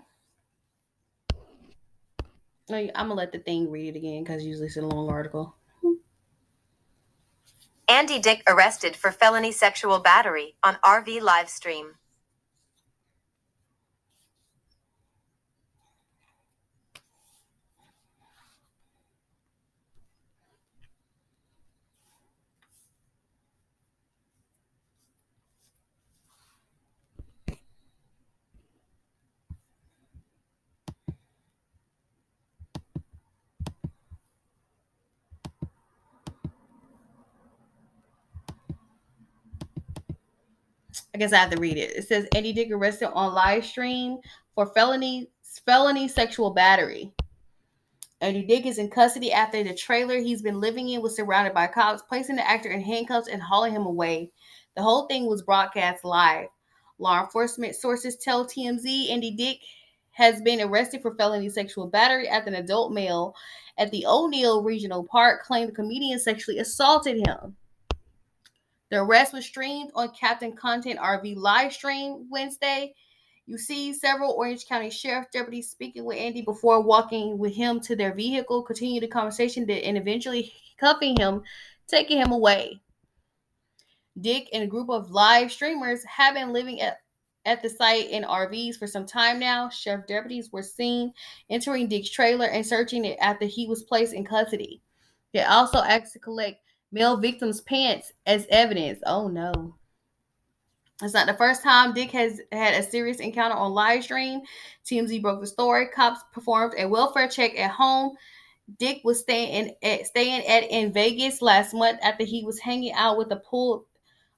[2.68, 5.54] I'm gonna let the thing read it again because usually it's a long article.
[7.90, 11.48] Andy Dick arrested for felony sexual battery on RV live
[41.14, 41.96] I guess I have to read it.
[41.96, 44.18] It says Andy Dick arrested on live stream
[44.54, 45.28] for felony
[45.64, 47.12] felony sexual battery.
[48.20, 51.66] Andy Dick is in custody after the trailer he's been living in was surrounded by
[51.66, 54.30] cops, placing the actor in handcuffs and hauling him away.
[54.76, 56.48] The whole thing was broadcast live.
[56.98, 59.60] Law enforcement sources tell TMZ Andy Dick
[60.12, 63.34] has been arrested for felony sexual battery after an adult male
[63.78, 67.56] at the O'Neill Regional Park claimed the comedian sexually assaulted him.
[68.90, 72.92] The arrest was streamed on Captain Content RV live stream Wednesday.
[73.46, 77.94] You see several Orange County Sheriff deputies speaking with Andy before walking with him to
[77.94, 81.42] their vehicle, continue the conversation, and eventually cuffing him,
[81.86, 82.80] taking him away.
[84.20, 86.98] Dick and a group of live streamers have been living at,
[87.44, 89.68] at the site in RVs for some time now.
[89.68, 91.12] Sheriff deputies were seen
[91.48, 94.82] entering Dick's trailer and searching it after he was placed in custody.
[95.32, 96.60] They also asked to collect
[96.92, 99.00] male victim's pants as evidence.
[99.06, 99.76] Oh no.
[101.02, 104.42] It's not the first time Dick has had a serious encounter on live stream.
[104.84, 105.88] TMZ broke the story.
[105.88, 108.16] Cops performed a welfare check at home.
[108.78, 113.16] Dick was staying at staying at in Vegas last month after he was hanging out
[113.16, 113.86] with a pull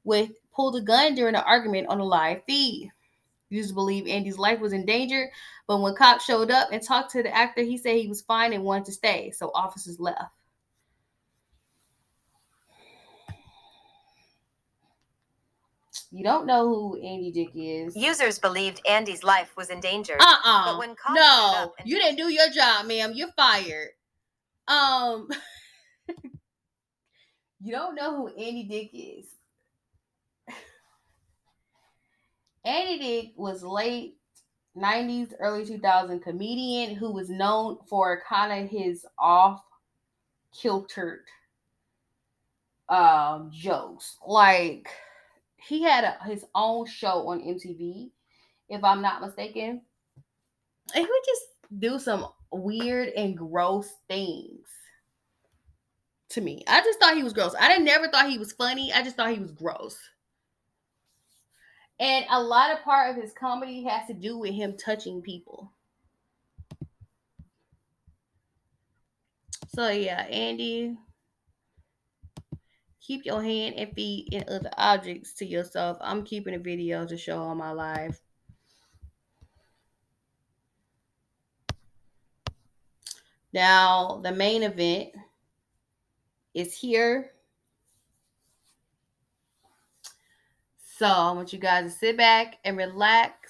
[0.05, 2.91] with pulled a gun during an argument on a live feed.
[3.49, 5.31] Used to believe Andy's life was in danger,
[5.67, 8.53] but when cops showed up and talked to the actor, he said he was fine
[8.55, 9.31] and wanted to stay.
[9.31, 10.33] So officers left.
[16.15, 17.97] You don't know who Andy Dick is.
[17.97, 20.21] Users believed Andy's life was endangered.
[20.21, 20.73] Uh-uh.
[20.73, 23.13] But when cops showed no, you didn't do your job, ma'am.
[23.15, 23.89] You're fired.
[24.69, 25.29] Um,
[27.63, 29.27] you don't know who Andy Dick is.
[32.67, 34.19] Andy Dick was late
[34.77, 39.63] 90s, early 2000 comedian who was known for kind of his off
[40.55, 41.25] kiltered
[42.91, 44.19] um jokes.
[44.27, 44.91] Like
[45.69, 48.11] he had a, his own show on MTV,
[48.69, 49.83] if I'm not mistaken.
[50.95, 51.43] And he would just
[51.79, 54.67] do some weird and gross things
[56.31, 56.65] to me.
[56.67, 57.55] I just thought he was gross.
[57.59, 58.93] I didn't never thought he was funny.
[58.93, 59.97] I just thought he was gross.
[62.01, 65.73] And a lot of part of his comedy has to do with him touching people.
[69.75, 70.97] So yeah, Andy,
[73.03, 75.99] keep your hand and feet and other objects to yourself.
[76.01, 78.21] I'm keeping a video to show all my life.
[83.53, 85.11] Now, the main event
[86.55, 87.33] is here.
[90.97, 93.42] So I want you guys to sit back and relax.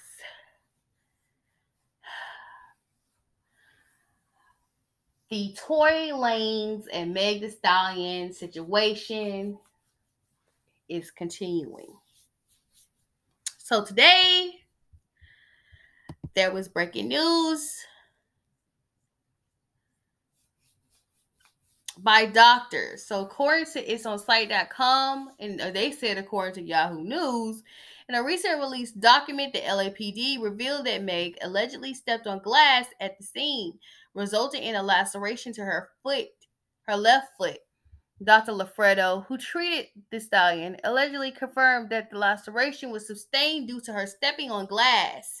[5.33, 9.57] The Tory Lanez and Meg the Stallion situation
[10.87, 11.91] is continuing.
[13.57, 14.51] So today
[16.35, 17.83] there was breaking news
[21.97, 23.03] by doctors.
[23.03, 27.63] So according to it's on site.com, and uh, they said according to Yahoo News,
[28.09, 33.17] in a recent released document, the LAPD revealed that Meg allegedly stepped on glass at
[33.17, 33.79] the scene,
[34.13, 36.27] resulting in a laceration to her foot,
[36.87, 37.59] her left foot.
[38.23, 38.51] Dr.
[38.53, 44.05] Lafredo, who treated the stallion, allegedly confirmed that the laceration was sustained due to her
[44.05, 45.39] stepping on glass.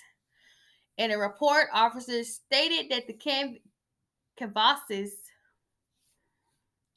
[0.97, 3.59] In a report, officers stated that the can-
[4.37, 5.13] canvases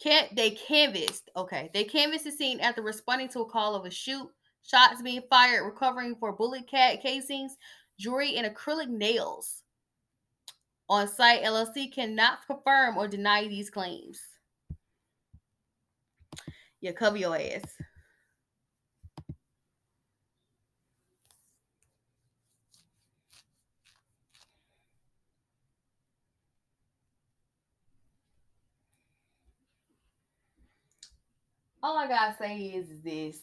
[0.03, 1.31] can't they canvassed?
[1.37, 4.29] Okay, they canvassed the scene after responding to a call of a shoot,
[4.67, 7.57] shots being fired, recovering for bullet cat casings,
[7.99, 9.63] jewelry, and acrylic nails.
[10.89, 14.21] On site, LLC cannot confirm or deny these claims.
[16.81, 17.77] Yeah, cover your ass.
[31.87, 33.39] all I gotta say is this.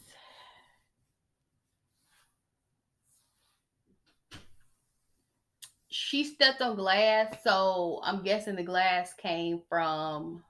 [5.96, 10.44] She stepped on glass, so I'm guessing the glass came from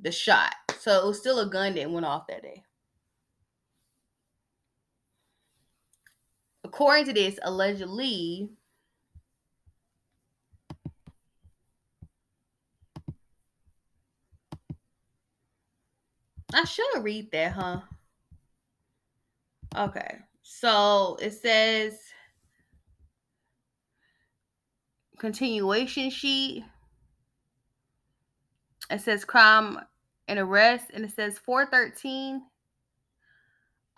[0.00, 0.52] the shot.
[0.80, 2.64] So it was still a gun that went off that day.
[6.64, 8.50] According to this, allegedly,
[16.52, 17.82] I should read that, huh?
[19.76, 20.16] Okay.
[20.42, 21.96] So it says
[25.20, 26.64] continuation sheet.
[28.90, 29.78] It says crime
[30.26, 32.40] and arrest, and it says 413.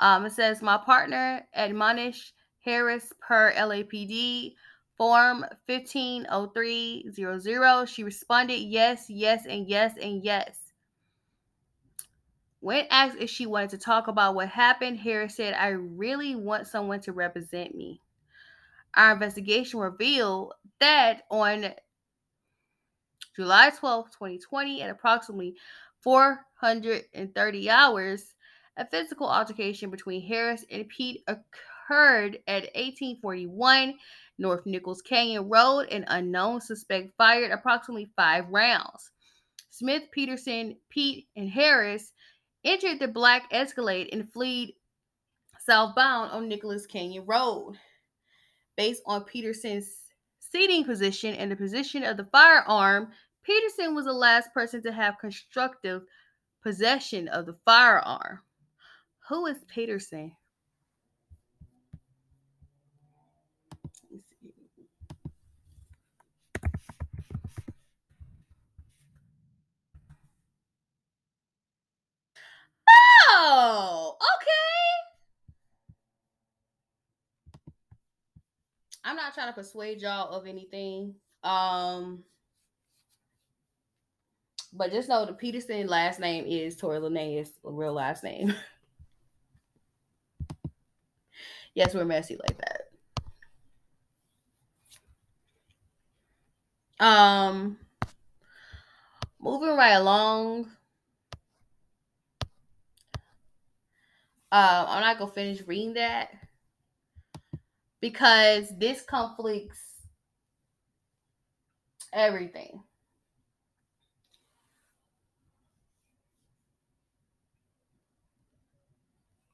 [0.01, 2.33] Um, it says my partner admonished
[2.65, 4.55] Harris per LAPD
[4.97, 7.89] form 150300.
[7.89, 10.59] She responded yes, yes, and yes, and yes.
[12.59, 16.67] When asked if she wanted to talk about what happened, Harris said, I really want
[16.67, 18.01] someone to represent me.
[18.95, 21.73] Our investigation revealed that on
[23.35, 25.55] July 12, 2020, at approximately
[26.03, 28.35] 430 hours,
[28.77, 33.95] a physical altercation between Harris and Pete occurred at 1841
[34.39, 35.89] North Nichols Canyon Road.
[35.91, 39.11] An unknown suspect fired approximately five rounds.
[39.71, 42.13] Smith, Peterson, Pete, and Harris
[42.65, 44.69] entered the black Escalade and fled
[45.61, 47.79] southbound on Nichols Canyon Road.
[48.77, 49.89] Based on Peterson's
[50.39, 53.13] seating position and the position of the firearm,
[53.43, 56.03] Peterson was the last person to have constructive
[56.63, 58.41] possession of the firearm.
[59.29, 60.37] Who is Peterson?
[73.35, 75.12] Oh, okay.
[79.05, 81.15] I'm not trying to persuade y'all of anything.
[81.43, 82.23] Um,
[84.73, 88.55] but just know the Peterson last name is Tory Lanez, real last name.
[91.75, 92.89] yes, we're messy like that.
[97.05, 97.79] Um,
[99.41, 100.71] moving right along.
[104.53, 106.31] Um, I'm not gonna finish reading that.
[108.03, 109.79] Because this conflicts
[112.13, 112.83] everything.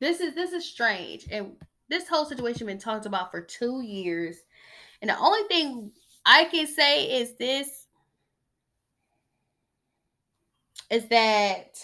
[0.01, 1.57] This is this is strange, and
[1.89, 4.37] this whole situation been talked about for two years,
[5.03, 5.93] and the only thing
[6.25, 7.87] I can say is this:
[10.91, 11.77] is that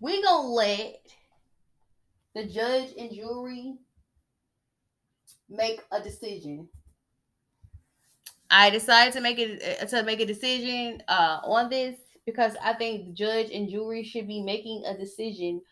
[0.00, 1.15] we gonna let
[2.36, 3.78] the judge and jury
[5.48, 6.68] make a decision.
[8.50, 12.74] I decided to make it uh, to make a decision uh, on this because I
[12.74, 15.62] think the judge and jury should be making a decision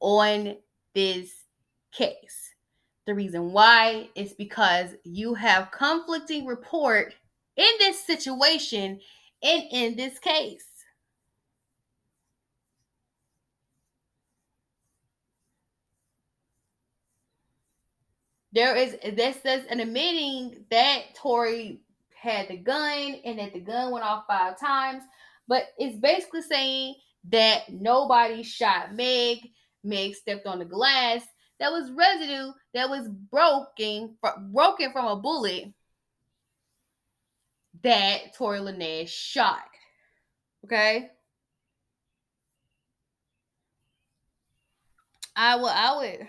[0.00, 0.56] on
[0.96, 1.30] this
[1.92, 2.54] case.
[3.06, 7.14] The reason why is because you have conflicting report
[7.56, 9.00] in this situation
[9.44, 10.69] and in this case.
[18.52, 21.80] There is this says an admitting that Tory
[22.20, 25.04] had the gun and that the gun went off five times,
[25.46, 26.96] but it's basically saying
[27.30, 29.38] that nobody shot Meg.
[29.84, 31.22] Meg stepped on the glass.
[31.60, 34.16] That was residue that was broken
[34.50, 35.72] broken from a bullet
[37.82, 39.64] that Tory Lanez shot.
[40.64, 41.10] Okay.
[45.36, 46.28] I would I would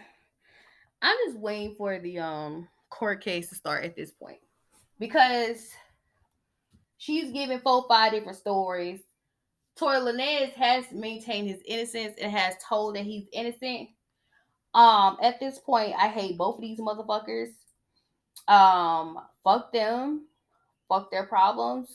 [1.01, 4.39] I'm just waiting for the um court case to start at this point
[4.99, 5.69] because
[6.97, 9.01] she's giving four five different stories.
[9.77, 13.89] Tory Lanez has maintained his innocence and has told that he's innocent.
[14.73, 17.49] Um, at this point, I hate both of these motherfuckers.
[18.47, 20.27] Um, fuck them,
[20.87, 21.87] fuck their problems.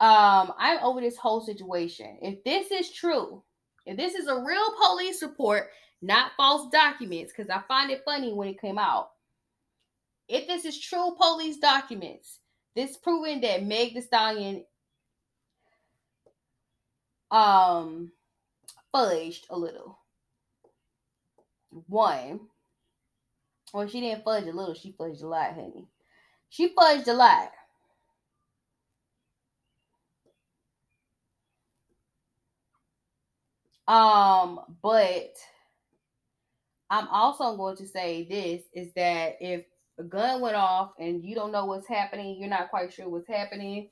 [0.00, 2.18] Um, I'm over this whole situation.
[2.22, 3.42] If this is true,
[3.86, 5.68] if this is a real police report
[6.02, 9.12] not false documents, because I find it funny when it came out.
[10.28, 12.40] If this is true police documents,
[12.74, 14.64] this proving that Meg the Stallion
[17.30, 18.12] um
[18.94, 19.98] fudged a little.
[21.86, 22.40] One.
[23.72, 25.86] Well, she didn't fudge a little, she fudged a lot, honey.
[26.50, 27.50] She fudged a lot.
[33.88, 35.36] Um, but
[36.92, 39.64] I'm also going to say this is that if
[39.98, 43.26] a gun went off and you don't know what's happening, you're not quite sure what's
[43.26, 43.88] happening,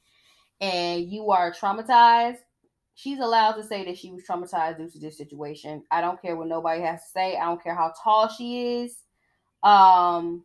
[0.61, 2.41] and you are traumatized,
[2.95, 5.83] she's allowed to say that she was traumatized due to this situation.
[5.91, 7.39] I don't care what nobody has to say.
[7.39, 8.99] I don't care how tall she is.
[9.63, 10.45] Um,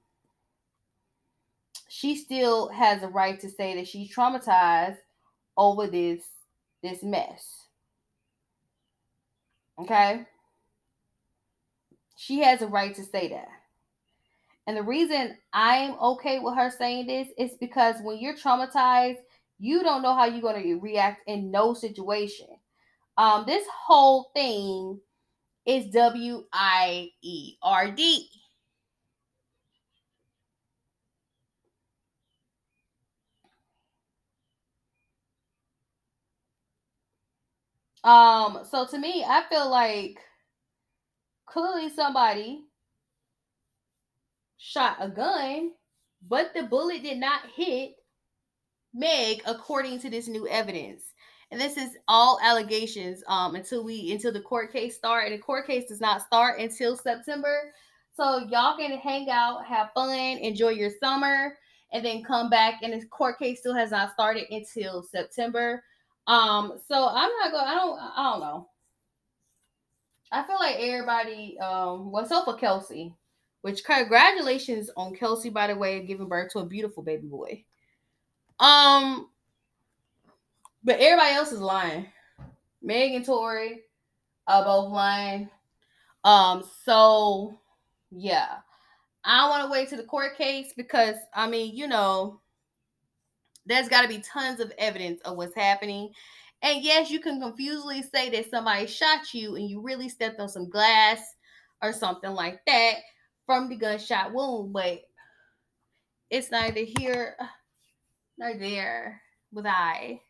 [1.89, 4.99] she still has a right to say that she's traumatized
[5.57, 6.23] over this
[6.81, 7.67] this mess.
[9.77, 10.25] Okay?
[12.15, 13.47] She has a right to say that.
[14.67, 19.17] And the reason I'm okay with her saying this is because when you're traumatized,
[19.59, 22.47] you don't know how you're going to react in no situation.
[23.17, 24.99] Um, this whole thing
[25.65, 28.27] is W I E R D.
[38.03, 40.19] Um, so to me, I feel like
[41.55, 42.65] clearly somebody
[44.57, 45.71] shot a gun,
[46.27, 47.93] but the bullet did not hit
[48.93, 51.13] Meg according to this new evidence.
[51.51, 55.25] And this is all allegations um until we until the court case start.
[55.25, 57.71] And the court case does not start until September.
[58.15, 61.57] So y'all can hang out, have fun, enjoy your summer,
[61.93, 62.81] and then come back.
[62.81, 65.83] And the court case still has not started until September.
[66.27, 68.69] Um, so I'm not going, I don't I don't know.
[70.35, 73.13] I feel like everybody, um, well, so for Kelsey,
[73.61, 77.63] which congratulations on Kelsey, by the way, giving birth to a beautiful baby boy.
[78.59, 79.29] Um,
[80.83, 82.07] but everybody else is lying.
[82.81, 83.83] Meg and Tory
[84.45, 85.49] are both lying.
[86.25, 87.57] Um, so
[88.11, 88.57] yeah,
[89.23, 92.41] I want to wait to the court case because I mean, you know,
[93.65, 96.11] there's got to be tons of evidence of what's happening.
[96.65, 100.49] And yes, you can confusedly say that somebody shot you and you really stepped on
[100.49, 101.35] some glass
[101.83, 102.95] or something like that
[103.45, 105.01] from the gunshot wound, but
[106.31, 107.45] it's neither here uh,
[108.39, 109.21] nor there
[109.53, 110.21] with I.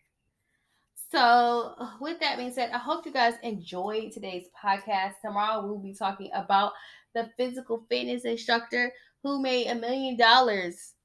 [1.09, 5.13] So, with that being said, I hope you guys enjoyed today's podcast.
[5.21, 6.73] Tomorrow, we'll be talking about
[7.13, 8.91] the physical fitness instructor
[9.23, 10.95] who made a million dollars.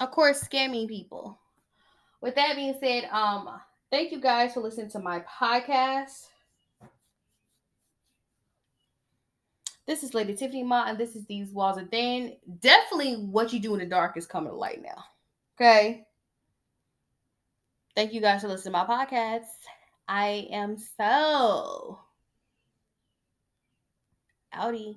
[0.00, 1.38] Of course, scamming people
[2.22, 3.50] with that being said, um,
[3.90, 6.28] thank you guys for listening to my podcast.
[9.84, 12.36] This is Lady Tiffany Ma, and this is These Walls Are Thin.
[12.60, 15.04] Definitely what you do in the dark is coming to light now.
[15.60, 16.06] Okay.
[17.96, 19.42] Thank you guys for listening to my podcast.
[20.08, 21.98] I am so
[24.54, 24.96] outie.